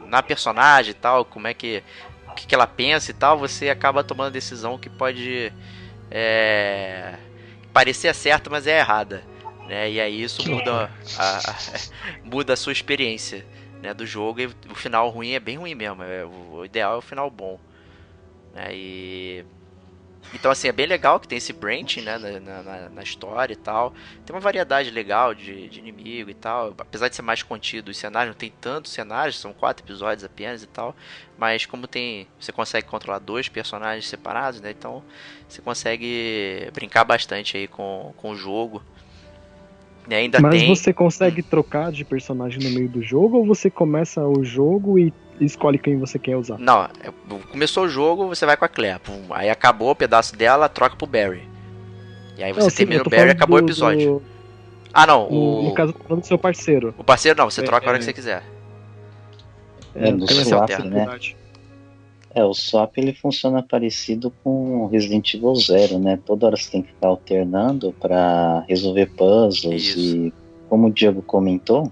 [0.07, 1.83] na personagem e tal, como é que,
[2.27, 5.53] o que, que ela pensa e tal, você acaba tomando decisão que pode
[6.09, 7.13] é,
[7.71, 9.28] parecer certa, mas é errada
[9.70, 9.91] né?
[9.91, 11.55] E aí isso muda a, a,
[12.26, 13.45] muda a sua experiência,
[13.82, 16.01] né, do jogo e o final ruim é bem ruim mesmo.
[16.03, 17.59] É, o, ideal é o final bom,
[18.53, 18.70] né?
[18.74, 19.45] E
[20.34, 23.55] então, assim, é bem legal que tem esse branch, né, na, na, na, história e
[23.55, 23.93] tal.
[24.26, 26.76] Tem uma variedade legal de, de, inimigo e tal.
[26.78, 30.61] Apesar de ser mais contido, os cenários não tem tantos cenários, são quatro episódios apenas
[30.61, 30.95] e tal.
[31.38, 35.03] Mas como tem, você consegue controlar dois personagens separados, né, então
[35.47, 38.84] você consegue brincar bastante aí com, com o jogo.
[40.10, 40.76] E ainda Mas tem...
[40.76, 45.14] você consegue trocar de personagem no meio do jogo ou você começa o jogo e
[45.39, 46.57] escolhe quem você quer usar?
[46.57, 47.12] Não, é,
[47.51, 48.99] começou o jogo, você vai com a Claire.
[49.30, 51.47] Aí acabou o pedaço dela, troca pro Barry.
[52.38, 54.14] E aí você não, termina o Barry e acabou do, o episódio.
[54.14, 54.24] Do...
[54.91, 55.28] Ah, não.
[55.30, 55.64] O...
[55.64, 56.95] No caso, falando do seu parceiro.
[56.97, 57.99] O parceiro não, você é, troca a hora é...
[57.99, 58.43] que você quiser.
[59.93, 61.05] É, no swap, né?
[62.36, 66.19] É, o swap ele funciona parecido com Resident Evil Zero, né?
[66.23, 69.99] Toda hora você tem que ficar alternando para resolver puzzles Isso.
[69.99, 70.34] e
[70.69, 71.91] como o Diego comentou,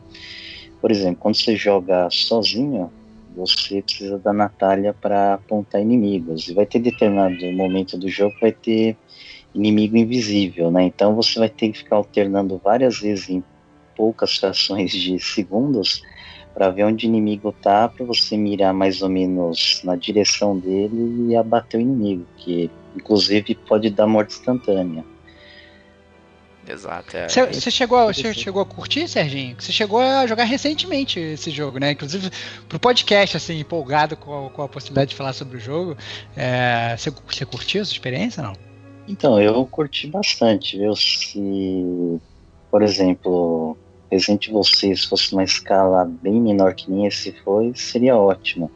[0.80, 2.92] por exemplo, quando você joga sozinho,
[3.36, 6.48] você precisa da Natália para apontar inimigos.
[6.48, 8.96] E vai ter determinado momento do jogo vai ter
[9.54, 10.84] inimigo invisível, né?
[10.84, 13.44] Então você vai ter que ficar alternando várias vezes em
[13.96, 16.04] poucas frações de segundos
[16.58, 21.28] para ver onde o inimigo tá, para você mirar mais ou menos na direção dele
[21.30, 25.06] e abater o inimigo, que inclusive pode dar morte instantânea.
[26.68, 27.12] Exato.
[27.30, 27.72] Você é.
[27.72, 29.56] chegou, você chegou a curtir, Serginho?
[29.60, 31.92] Você chegou a jogar recentemente esse jogo, né?
[31.92, 32.32] Inclusive
[32.68, 35.96] pro podcast, assim, empolgado com a, com a possibilidade de falar sobre o jogo.
[36.98, 38.54] Você é, curtiu essa experiência não?
[39.08, 40.96] Então, eu curti bastante, viu?
[40.96, 42.20] Se,
[42.72, 43.78] por exemplo,
[44.12, 48.72] Resident Evil 6 fosse uma escala bem menor que nem esse foi, seria ótimo.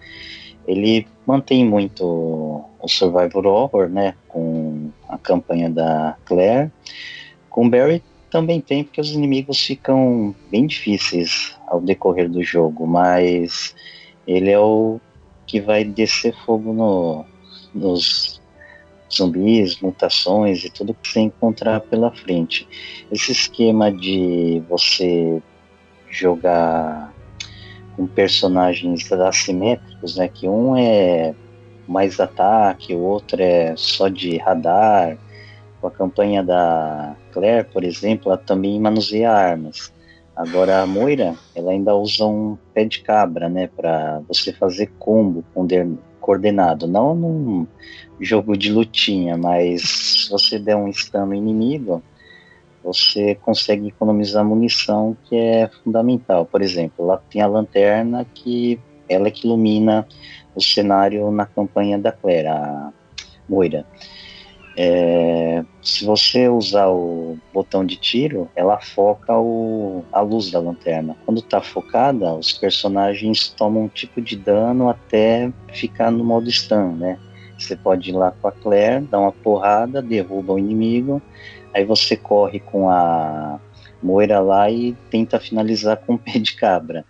[0.67, 6.71] Ele mantém muito o Survivor Horror, né, com a campanha da Claire.
[7.49, 13.75] Com Barry também tem, porque os inimigos ficam bem difíceis ao decorrer do jogo, mas
[14.25, 14.99] ele é o
[15.45, 17.25] que vai descer fogo no,
[17.73, 18.40] nos
[19.15, 22.67] zumbis, mutações e tudo que você encontrar pela frente.
[23.11, 25.41] Esse esquema de você
[26.09, 27.13] jogar
[27.95, 31.33] com personagens assimétricos, né, que um é
[31.87, 35.17] mais ataque, o outro é só de radar.
[35.79, 39.91] Com a campanha da Claire, por exemplo, ela também manuseia armas.
[40.35, 45.43] Agora a Moira, ela ainda usa um pé de cabra, né, para você fazer combo
[45.53, 45.65] com
[46.21, 47.67] coordenado, não num
[48.19, 52.01] jogo de lutinha, mas se você der um stun no inimigo,
[52.83, 56.45] você consegue economizar munição, que é fundamental.
[56.45, 60.07] Por exemplo, lá tem a lanterna que ela é que ilumina
[60.55, 62.93] o cenário na campanha da Claire, a
[63.47, 63.85] Moira.
[64.77, 71.17] É, se você usar o botão de tiro, ela foca o, a luz da lanterna.
[71.25, 76.93] Quando está focada, os personagens tomam um tipo de dano até ficar no modo stun,
[76.93, 77.19] né?
[77.57, 81.21] Você pode ir lá com a Claire, dar uma porrada, derruba o inimigo,
[81.73, 83.59] aí você corre com a
[84.01, 87.05] Moira lá e tenta finalizar com o pé de cabra.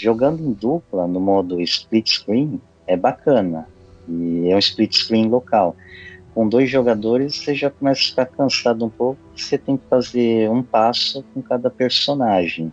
[0.00, 3.68] Jogando em dupla, no modo split screen, é bacana.
[4.08, 5.76] E é um split screen local.
[6.38, 10.48] Com dois jogadores, você já começa a ficar cansado um pouco, você tem que fazer
[10.48, 12.72] um passo com cada personagem.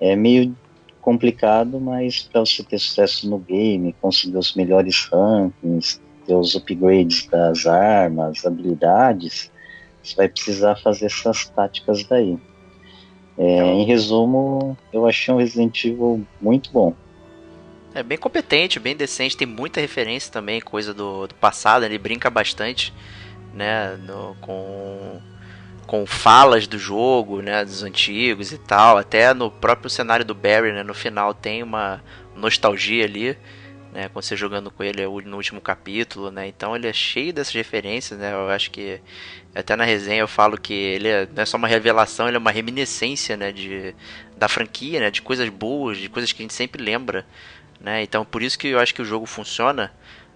[0.00, 0.56] É meio
[1.02, 7.26] complicado, mas para você ter sucesso no game, conseguir os melhores rankings, ter os upgrades
[7.26, 9.52] das armas, habilidades,
[10.02, 12.38] você vai precisar fazer essas táticas daí.
[13.36, 16.94] É, em resumo, eu achei um Resident Evil muito bom.
[17.98, 22.30] É bem competente, bem decente, tem muita referência também, coisa do, do passado, ele brinca
[22.30, 22.94] bastante,
[23.52, 25.20] né, no, com,
[25.84, 30.70] com falas do jogo, né, dos antigos e tal, até no próprio cenário do Barry,
[30.70, 32.00] né, no final tem uma
[32.36, 33.36] nostalgia ali,
[33.92, 37.54] né, quando você jogando com ele no último capítulo, né, então ele é cheio dessas
[37.54, 39.00] referências, né, eu acho que
[39.56, 42.38] até na resenha eu falo que ele é, não é só uma revelação, ele é
[42.38, 43.92] uma reminiscência, né, de,
[44.36, 47.26] da franquia, né, de coisas boas, de coisas que a gente sempre lembra,
[47.80, 48.02] né?
[48.02, 49.92] Então por isso que eu acho que o jogo funciona,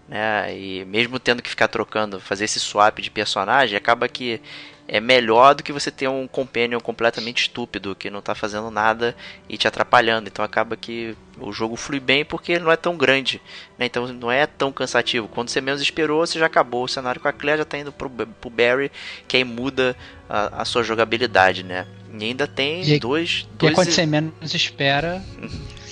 [0.08, 0.56] né?
[0.56, 4.40] E mesmo tendo que ficar trocando, fazer esse swap de personagem, acaba que
[4.88, 9.16] é melhor do que você ter um companion completamente estúpido que não está fazendo nada
[9.48, 10.28] e te atrapalhando.
[10.28, 13.40] Então acaba que o jogo flui bem porque ele não é tão grande,
[13.78, 13.86] né?
[13.86, 15.28] Então não é tão cansativo.
[15.28, 17.92] Quando você menos esperou, você já acabou o cenário com a Claire, já está indo
[17.92, 18.90] pro, pro Barry,
[19.28, 19.96] que aí muda
[20.28, 21.86] a, a sua jogabilidade, né?
[22.18, 25.22] E ainda tem E- dois, E dois quando você menos espera,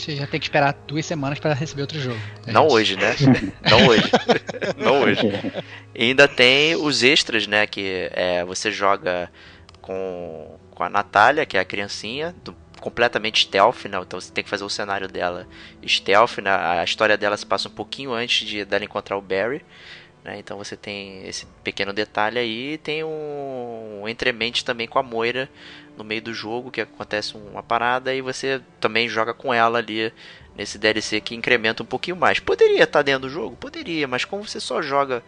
[0.00, 2.18] você já tem que esperar duas semanas para receber outro jogo.
[2.46, 2.76] É Não isso.
[2.76, 3.14] hoje, né?
[3.70, 4.10] Não hoje.
[4.76, 5.20] Não hoje.
[5.94, 7.66] E ainda tem os extras, né?
[7.66, 9.30] Que é, você joga
[9.80, 13.98] com, com a Natália, que é a criancinha, do- completamente stealth, né?
[14.00, 15.46] Então você tem que fazer o cenário dela
[15.86, 16.50] stealth, né?
[16.50, 19.62] A história dela se passa um pouquinho antes de dela encontrar o Barry.
[20.24, 20.38] Né?
[20.38, 22.78] Então você tem esse pequeno detalhe aí.
[22.78, 25.48] Tem um, entremente também com a Moira
[25.96, 30.12] no meio do jogo, que acontece uma parada e você também joga com ela ali
[30.56, 32.38] nesse DLC que incrementa um pouquinho mais.
[32.38, 33.56] Poderia estar dentro do jogo?
[33.56, 35.22] Poderia, mas como você só joga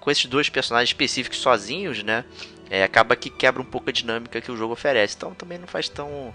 [0.00, 2.24] com esses dois personagens específicos sozinhos, né?
[2.70, 5.14] É, acaba que quebra um pouco a dinâmica que o jogo oferece.
[5.16, 6.34] Então também não faz tão,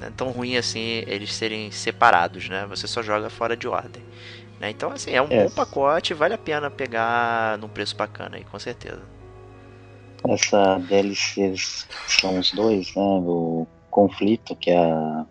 [0.00, 2.66] né, tão ruim assim eles serem separados, né?
[2.68, 4.02] Você só joga fora de ordem.
[4.60, 4.70] Né?
[4.70, 5.44] Então assim, é um É.
[5.44, 9.02] bom pacote, vale a pena pegar num preço bacana aí, com certeza.
[10.28, 11.54] Essa DLC
[12.08, 13.02] são os dois, né?
[13.02, 15.24] O conflito, que é a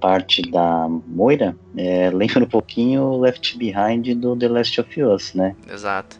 [0.00, 5.34] parte da Moira, é, lembra um pouquinho o Left Behind do The Last of Us,
[5.34, 5.54] né?
[5.70, 6.18] Exato.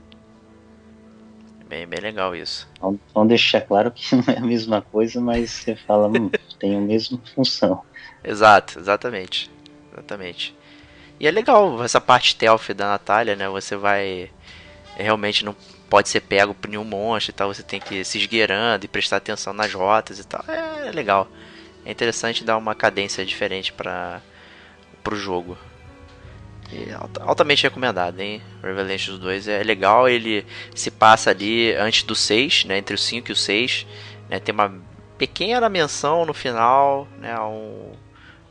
[1.69, 2.69] Bem, bem legal isso.
[2.77, 6.31] Então, Vamos deixar claro que não é a mesma coisa, mas você fala, hum,
[6.61, 7.83] tem a mesma função.
[8.23, 9.51] Exato, exatamente.
[9.93, 10.55] Exatamente.
[11.19, 13.49] E é legal essa parte stealth da Natália, né?
[13.49, 14.31] Você vai.
[14.97, 15.55] Realmente não
[15.89, 17.53] pode ser pego por nenhum monstro e tal.
[17.53, 20.45] Você tem que ir se esgueirando e prestar atenção nas rotas e tal.
[20.49, 21.29] É legal.
[21.85, 24.21] É interessante dar uma cadência diferente para
[25.03, 25.57] pro jogo.
[26.73, 28.43] E alta- altamente recomendado, hein?
[28.61, 30.45] Revelations 2 é legal, ele
[30.75, 32.79] se passa ali antes do 6, né?
[32.79, 33.87] Entre o 5 e o 6.
[34.29, 34.41] Né?
[34.41, 34.75] Tem uma
[35.17, 37.39] pequena menção no final, né?
[37.41, 37.93] Um,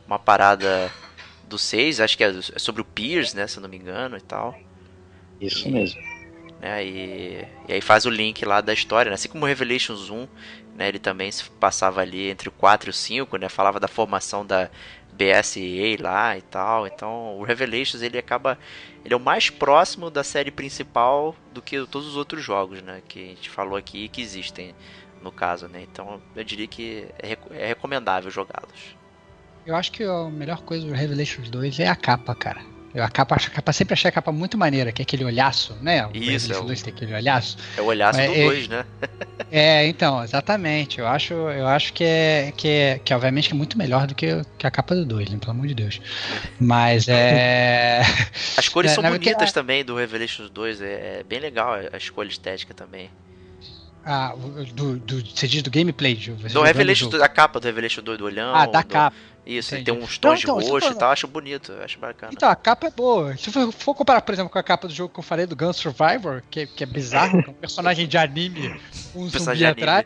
[0.06, 0.90] uma parada
[1.46, 3.46] do 6, acho que é é sobre o Pierce, né?
[3.46, 4.64] Se eu não me engano e tal.
[5.40, 6.00] Isso mesmo.
[6.60, 6.84] né?
[6.84, 9.14] E, e aí faz o link lá da história, né?
[9.14, 10.28] Assim como o Revelations 1,
[10.74, 10.88] né?
[10.88, 13.48] Ele também se passava ali entre o 4 e o 5, né?
[13.48, 14.70] Falava da formação da
[15.12, 16.86] BSEA lá e tal.
[16.86, 18.58] Então, o Revelations ele acaba
[19.04, 23.02] ele é o mais próximo da série principal do que todos os outros jogos, né?
[23.08, 24.74] Que a gente falou aqui e que existem
[25.20, 25.82] no caso, né?
[25.82, 28.96] Então, eu diria que é, é recomendável jogá-los.
[29.66, 32.60] Eu acho que a melhor coisa do Revelations 2 é a capa, cara.
[32.94, 35.76] Eu a capa, a capa sempre achei a capa muito maneira, que é aquele olhaço,
[35.82, 36.06] né?
[36.06, 37.58] O Isso, Revelations é o- 2 tem aquele olhaço.
[37.76, 38.86] É o olhaço É, do é- 2, né?
[39.50, 40.98] É, então, exatamente.
[40.98, 44.26] Eu acho, eu acho que é, que é, que obviamente é muito melhor do que,
[44.58, 45.38] que a capa do 2, né?
[45.38, 46.00] Pelo amor de Deus.
[46.58, 48.00] Mas é.
[48.56, 52.28] As cores É, são bonitas também do Revelations 2, é, é bem legal a escolha
[52.28, 53.10] estética também.
[54.08, 54.32] Ah,
[54.72, 58.02] do, do, você diz do gameplay, de Do jogando o Revelation, da capa do Revelation
[58.02, 58.54] 2 do olhão.
[58.54, 59.16] Ah, da do- capa.
[59.44, 59.98] Isso, e entendi.
[59.98, 62.32] tem uns tons de então, isso roxo eu e tal, acho bonito, acho bacana.
[62.32, 63.36] Então, a capa é boa.
[63.36, 65.54] Se for, for comparar, por exemplo, com a capa do jogo que eu falei, do
[65.56, 68.74] Gun Survivor, que, que é bizarro, que é um personagem de anime,
[69.14, 70.04] um zumbi de atrás,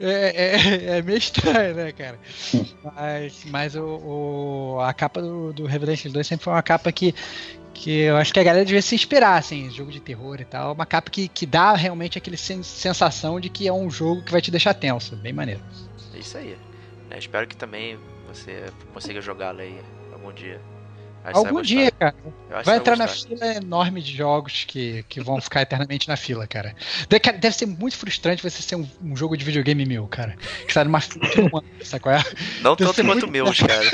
[0.00, 2.18] é, é, é meio estranho, né, cara?
[2.94, 7.14] Mas, mas o, o- a capa do, do Revelations 2 sempre foi uma capa que,
[7.82, 10.72] que eu acho que a galera devia se inspirar, assim, jogo de terror e tal.
[10.72, 14.30] Uma capa que, que dá realmente aquele sen- sensação de que é um jogo que
[14.30, 15.16] vai te deixar tenso.
[15.16, 15.60] Bem maneiro.
[16.14, 16.56] É isso aí.
[17.10, 17.18] né?
[17.18, 19.80] Espero que também você consiga jogá-lo aí
[20.12, 20.60] algum dia.
[21.24, 22.14] Algum dia, cara.
[22.50, 26.46] Eu Vai entrar na fila enorme de jogos que, que vão ficar eternamente na fila,
[26.46, 26.76] cara.
[27.08, 30.36] De- cara, Deve ser muito frustrante você ser um, um jogo de videogame meu, cara.
[30.68, 32.22] Que tá numa fila de um ano, sabe qual é?
[32.60, 33.90] Não Deve tanto quanto muito meus, cara.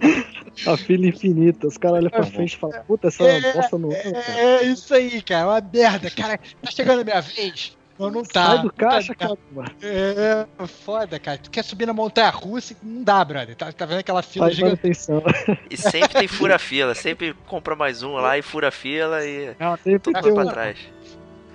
[0.66, 1.66] A fila infinita.
[1.66, 4.24] Os caras olham pra frente e falam, puta, essa É, bosta não é, cara.
[4.40, 5.46] É isso aí, cara.
[5.48, 6.10] Uma merda.
[6.10, 7.76] Cara, tá chegando a minha vez.
[7.98, 8.46] Não, não tá.
[8.46, 9.38] Sai do Não caixa, tá, cara.
[9.82, 11.38] É foda, cara.
[11.38, 13.54] Tu quer subir na montanha russa e não dá, brother.
[13.54, 14.70] Tá, tá vendo aquela fila Faz gigante?
[14.82, 15.22] manutenção.
[15.70, 16.94] E sempre tem fura-fila.
[16.94, 20.78] Sempre compra mais um lá e fura-fila e Não, tudo tem vai um, pra trás.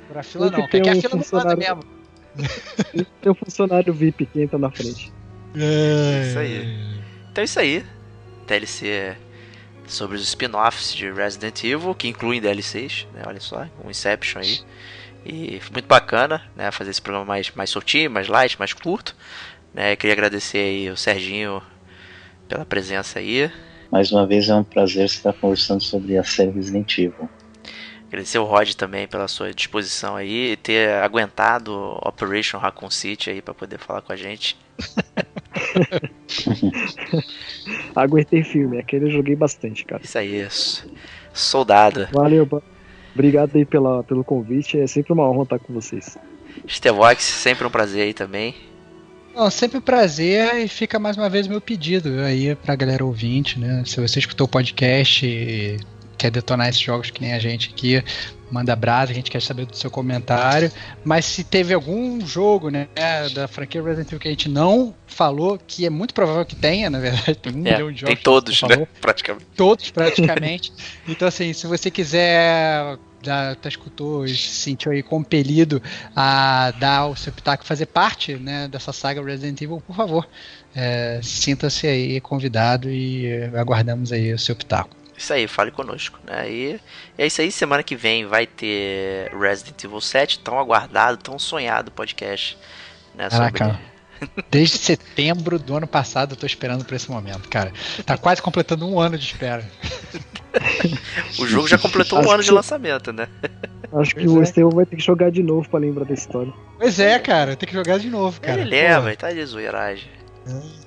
[0.10, 0.70] Pra fila Sempre não.
[0.70, 1.84] tem Porque a um fila não funcionário- mesmo.
[3.22, 5.12] tem um funcionário VIP que entra na frente.
[5.56, 6.78] É Isso aí.
[7.32, 7.84] Então é isso aí.
[8.48, 9.16] DLC
[9.86, 13.24] sobre os spin-offs de Resident Evil, que incluem DLCs, né?
[13.26, 14.60] Olha só, um Inception aí.
[15.26, 16.72] E foi muito bacana, né?
[16.72, 19.16] Fazer esse programa mais, mais soltinho, mais light, mais curto.
[19.74, 19.96] Né?
[19.96, 21.62] Queria agradecer aí o Serginho
[22.48, 23.52] pela presença aí.
[23.92, 27.30] Mais uma vez é um prazer estar conversando sobre a série Resident Evil.
[28.08, 33.42] Agradecer o Rod também pela sua disposição aí e ter aguentado Operation Raccoon City aí
[33.42, 34.58] para poder falar com a gente.
[37.96, 40.02] Aguentei firme, aquele eu joguei bastante, cara.
[40.04, 40.90] Isso aí, isso.
[41.34, 42.08] soldado.
[42.12, 42.48] Valeu,
[43.14, 46.18] obrigado aí pela, pelo convite, é sempre uma honra estar com vocês.
[46.68, 48.56] Stevox, sempre um prazer aí também.
[49.36, 53.06] Não, sempre um prazer e fica mais uma vez o meu pedido aí pra galera
[53.06, 53.84] ouvinte, né?
[53.86, 55.78] Se você escutou o podcast e
[56.18, 58.04] quer detonar esses jogos que nem a gente aqui,
[58.52, 60.72] manda brasa, a gente quer saber do seu comentário.
[61.04, 62.88] Mas se teve algum jogo, né,
[63.34, 66.90] da franquia Resident Evil que a gente não falou, que é muito provável que tenha,
[66.90, 68.16] na verdade, tem um É, milhão de jogos.
[68.16, 68.78] tem todos, falou.
[68.80, 68.88] né?
[69.02, 69.46] Praticamente.
[69.56, 70.72] Todos, praticamente.
[71.08, 75.82] então, assim, se você quiser, já tá escutou se sentiu aí compelido
[76.16, 80.28] a dar o seu pitaco, fazer parte né, dessa saga Resident Evil, por favor,
[80.76, 84.96] é, sinta-se aí convidado e aguardamos aí o seu pitaco.
[85.18, 86.20] Isso aí, fale conosco.
[86.26, 86.52] Né?
[86.52, 86.80] E
[87.18, 91.92] é isso aí, semana que vem vai ter Resident Evil 7, tão aguardado, tão sonhado
[91.92, 92.58] podcast.
[93.16, 93.80] Né, sobre- Caraca.
[94.50, 97.72] Desde setembro do ano passado eu tô esperando por esse momento, cara.
[98.04, 99.68] Tá quase completando um ano de espera.
[101.40, 103.28] O jogo já completou um ano de lançamento, né?
[103.94, 104.44] Acho que Pois o é.
[104.44, 106.52] Estevão vai ter que jogar de novo pra lembrar da história.
[106.80, 108.62] Pois é, cara, tem que jogar de novo, cara.
[108.62, 110.10] Ele ele tá de zoeiragem.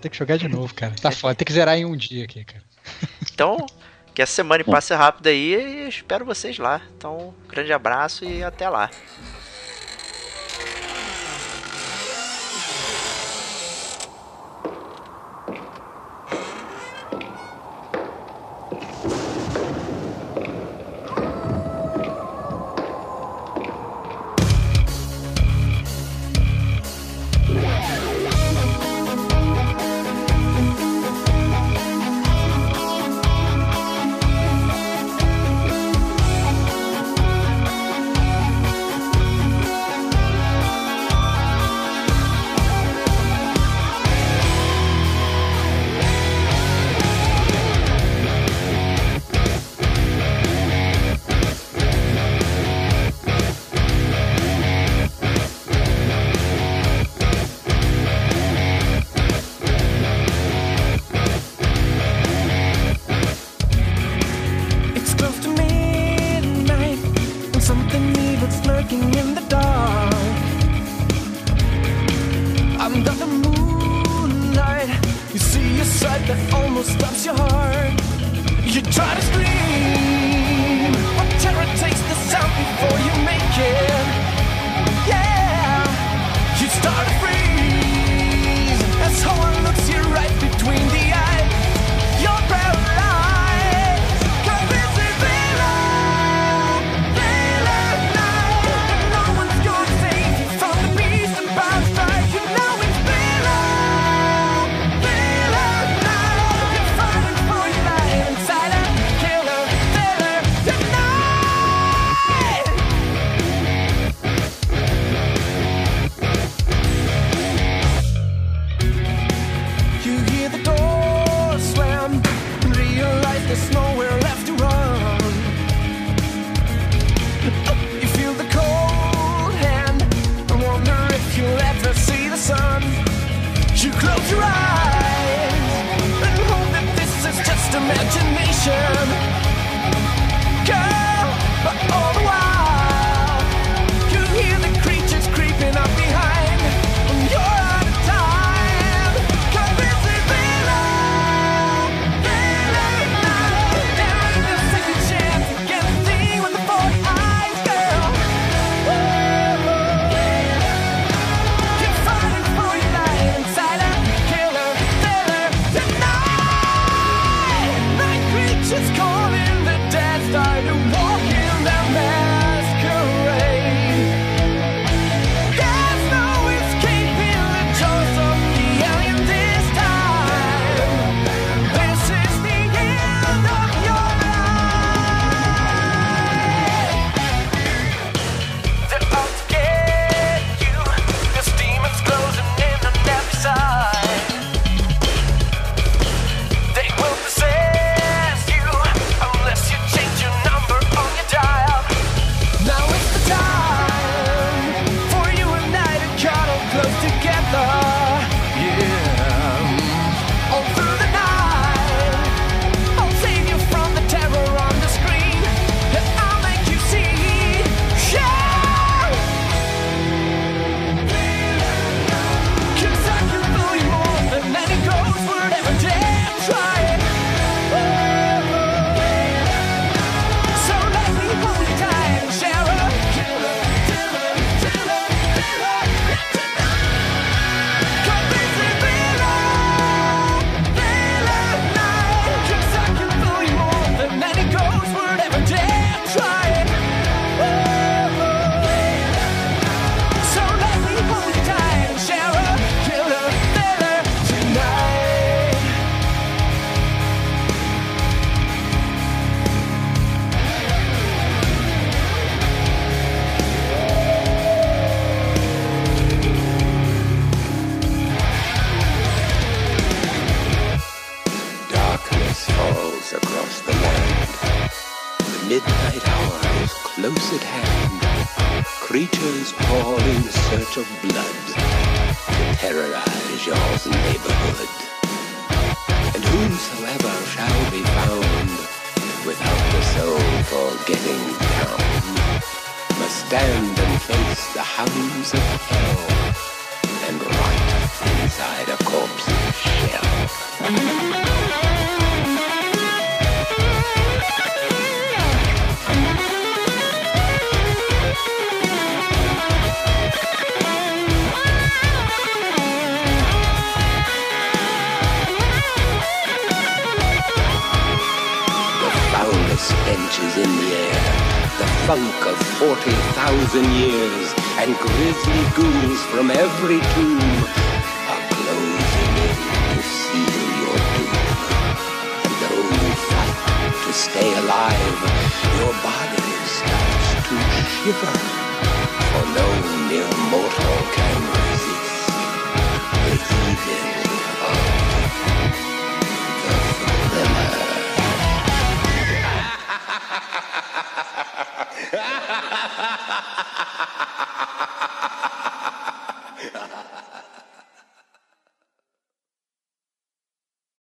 [0.01, 0.93] Tem que jogar de novo, cara.
[1.01, 2.65] Tá foda, tem que zerar em um dia aqui, cara.
[3.33, 3.65] Então,
[4.21, 6.83] que essa semana passe rápido aí e espero vocês lá.
[6.95, 8.91] Então, um grande abraço e até lá.